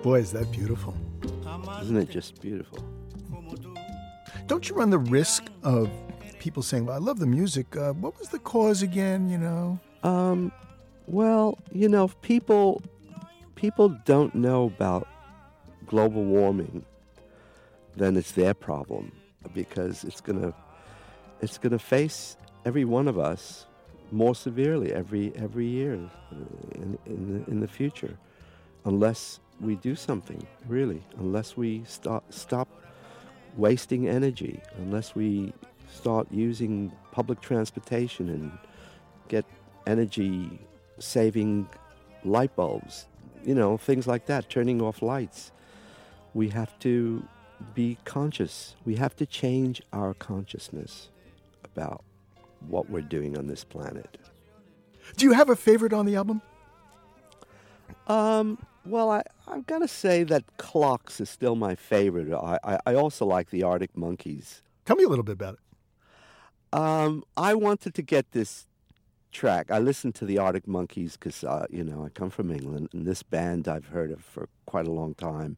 [0.02, 0.94] Boy, is that beautiful.
[1.80, 2.89] Isn't it just beautiful?
[4.50, 5.88] Don't you run the risk of
[6.40, 7.76] people saying, "Well, I love the music.
[7.76, 9.78] Uh, what was the cause again?" You know.
[10.02, 10.50] Um,
[11.06, 12.82] well, you know, people
[13.54, 15.06] people don't know about
[15.86, 16.84] global warming,
[17.96, 19.12] then it's their problem
[19.54, 20.52] because it's gonna
[21.40, 23.66] it's gonna face every one of us
[24.10, 28.18] more severely every every year in in the, in the future,
[28.84, 32.79] unless we do something really, unless we stop stop
[33.56, 35.52] wasting energy, unless we
[35.92, 38.52] start using public transportation and
[39.28, 39.44] get
[39.86, 40.58] energy
[40.98, 41.68] saving
[42.24, 43.06] light bulbs,
[43.44, 45.52] you know, things like that, turning off lights.
[46.34, 47.26] We have to
[47.74, 48.76] be conscious.
[48.84, 51.08] We have to change our consciousness
[51.64, 52.04] about
[52.68, 54.18] what we're doing on this planet.
[55.16, 56.42] Do you have a favorite on the album?
[58.06, 58.58] Um,
[58.90, 62.32] well, I, I've got to say that Clocks is still my favorite.
[62.34, 64.62] I, I, I also like the Arctic Monkeys.
[64.84, 65.60] Tell me a little bit about it.
[66.78, 68.66] Um, I wanted to get this
[69.32, 69.70] track.
[69.70, 73.06] I listened to the Arctic Monkeys because, uh, you know, I come from England, and
[73.06, 75.56] this band I've heard of for quite a long time.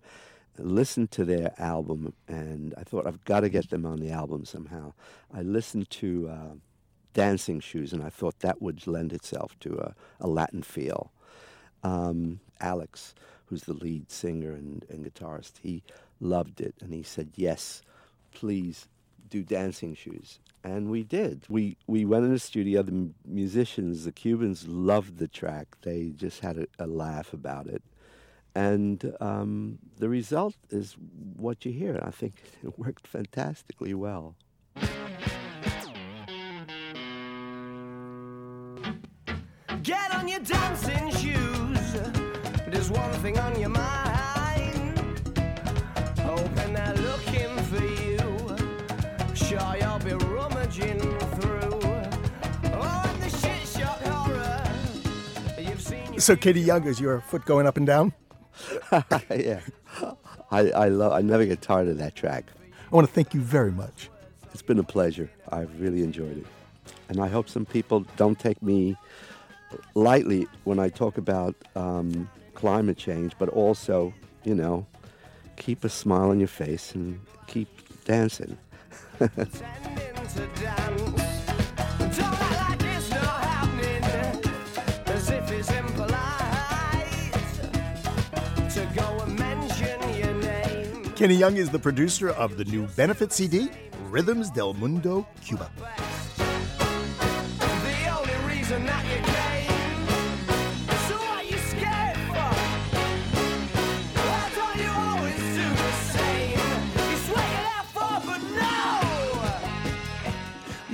[0.58, 4.10] I listened to their album, and I thought I've got to get them on the
[4.10, 4.92] album somehow.
[5.32, 6.54] I listened to uh,
[7.14, 11.10] Dancing Shoes, and I thought that would lend itself to a, a Latin feel.
[11.82, 13.14] Um, Alex,
[13.46, 15.82] who's the lead singer and, and guitarist, he
[16.20, 17.82] loved it, and he said, "Yes,
[18.32, 18.86] please
[19.28, 21.44] do Dancing Shoes." and we did.
[21.48, 22.82] We we went in the studio.
[22.82, 25.76] The musicians, the Cubans, loved the track.
[25.82, 27.82] They just had a, a laugh about it,
[28.54, 30.96] and um, the result is
[31.36, 32.00] what you hear.
[32.02, 34.36] I think it worked fantastically well.
[42.92, 44.98] One thing on your mind.
[46.18, 48.56] Hoping they're looking for you.
[49.34, 51.80] Sure, you'll be rummaging through.
[52.64, 54.62] Oh, the shit shock horror.
[55.58, 58.12] You've seen So, Kenny Young, is your foot going up and down?
[59.30, 59.60] yeah,
[60.50, 61.12] I I love.
[61.12, 62.44] I never get tired of that track.
[62.90, 64.10] I want to thank you very much.
[64.52, 65.30] It's been a pleasure.
[65.48, 66.46] I've really enjoyed it,
[67.08, 68.96] and I hope some people don't take me
[69.94, 72.28] lightly when I talk about um,
[72.62, 74.86] climate change, but also, you know,
[75.56, 77.68] keep a smile on your face and keep
[78.04, 78.56] dancing.
[91.16, 93.70] Kenny Young is the producer of the new benefit CD,
[94.08, 95.68] Rhythms del Mundo Cuba.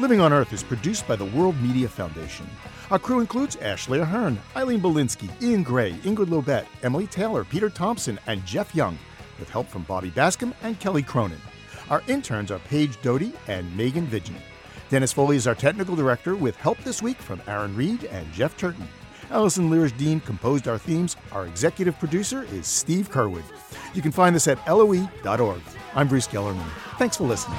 [0.09, 2.49] Living on Earth is produced by the World Media Foundation.
[2.91, 8.19] Our crew includes Ashley Ahern, Eileen Bolinsky, Ian Gray, Ingrid Lobet, Emily Taylor, Peter Thompson,
[8.27, 8.99] and Jeff Young,
[9.39, 11.43] with help from Bobby Bascomb and Kelly Cronin.
[11.91, 14.41] Our interns are Paige Doty and Megan Vigny.
[14.89, 18.57] Dennis Foley is our technical director, with help this week from Aaron Reed and Jeff
[18.57, 18.89] Turton.
[19.31, 21.19] Allison Lirish Dean composed our themes.
[21.33, 23.45] Our executive producer is Steve Curwood.
[23.93, 25.61] You can find us at loe.org.
[25.95, 26.67] I'm Bruce Gellerman.
[26.97, 27.59] Thanks for listening.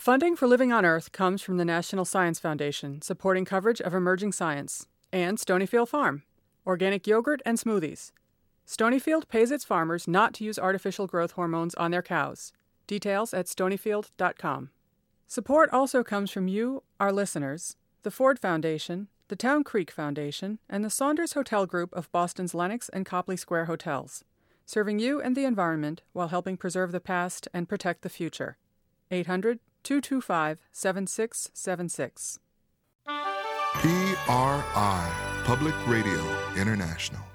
[0.00, 4.32] Funding for Living on Earth comes from the National Science Foundation, supporting coverage of emerging
[4.32, 6.22] science, and Stonyfield Farm,
[6.66, 8.10] organic yogurt and smoothies.
[8.66, 12.54] Stonyfield pays its farmers not to use artificial growth hormones on their cows.
[12.86, 14.70] Details at stonyfield.com.
[15.26, 20.82] Support also comes from you, our listeners, the Ford Foundation, the Town Creek Foundation, and
[20.82, 24.24] the Saunders Hotel Group of Boston's Lenox and Copley Square hotels,
[24.64, 28.56] serving you and the environment while helping preserve the past and protect the future.
[29.10, 32.38] 800 225 7676.
[33.74, 36.20] PRI, Public Radio
[36.56, 37.29] International.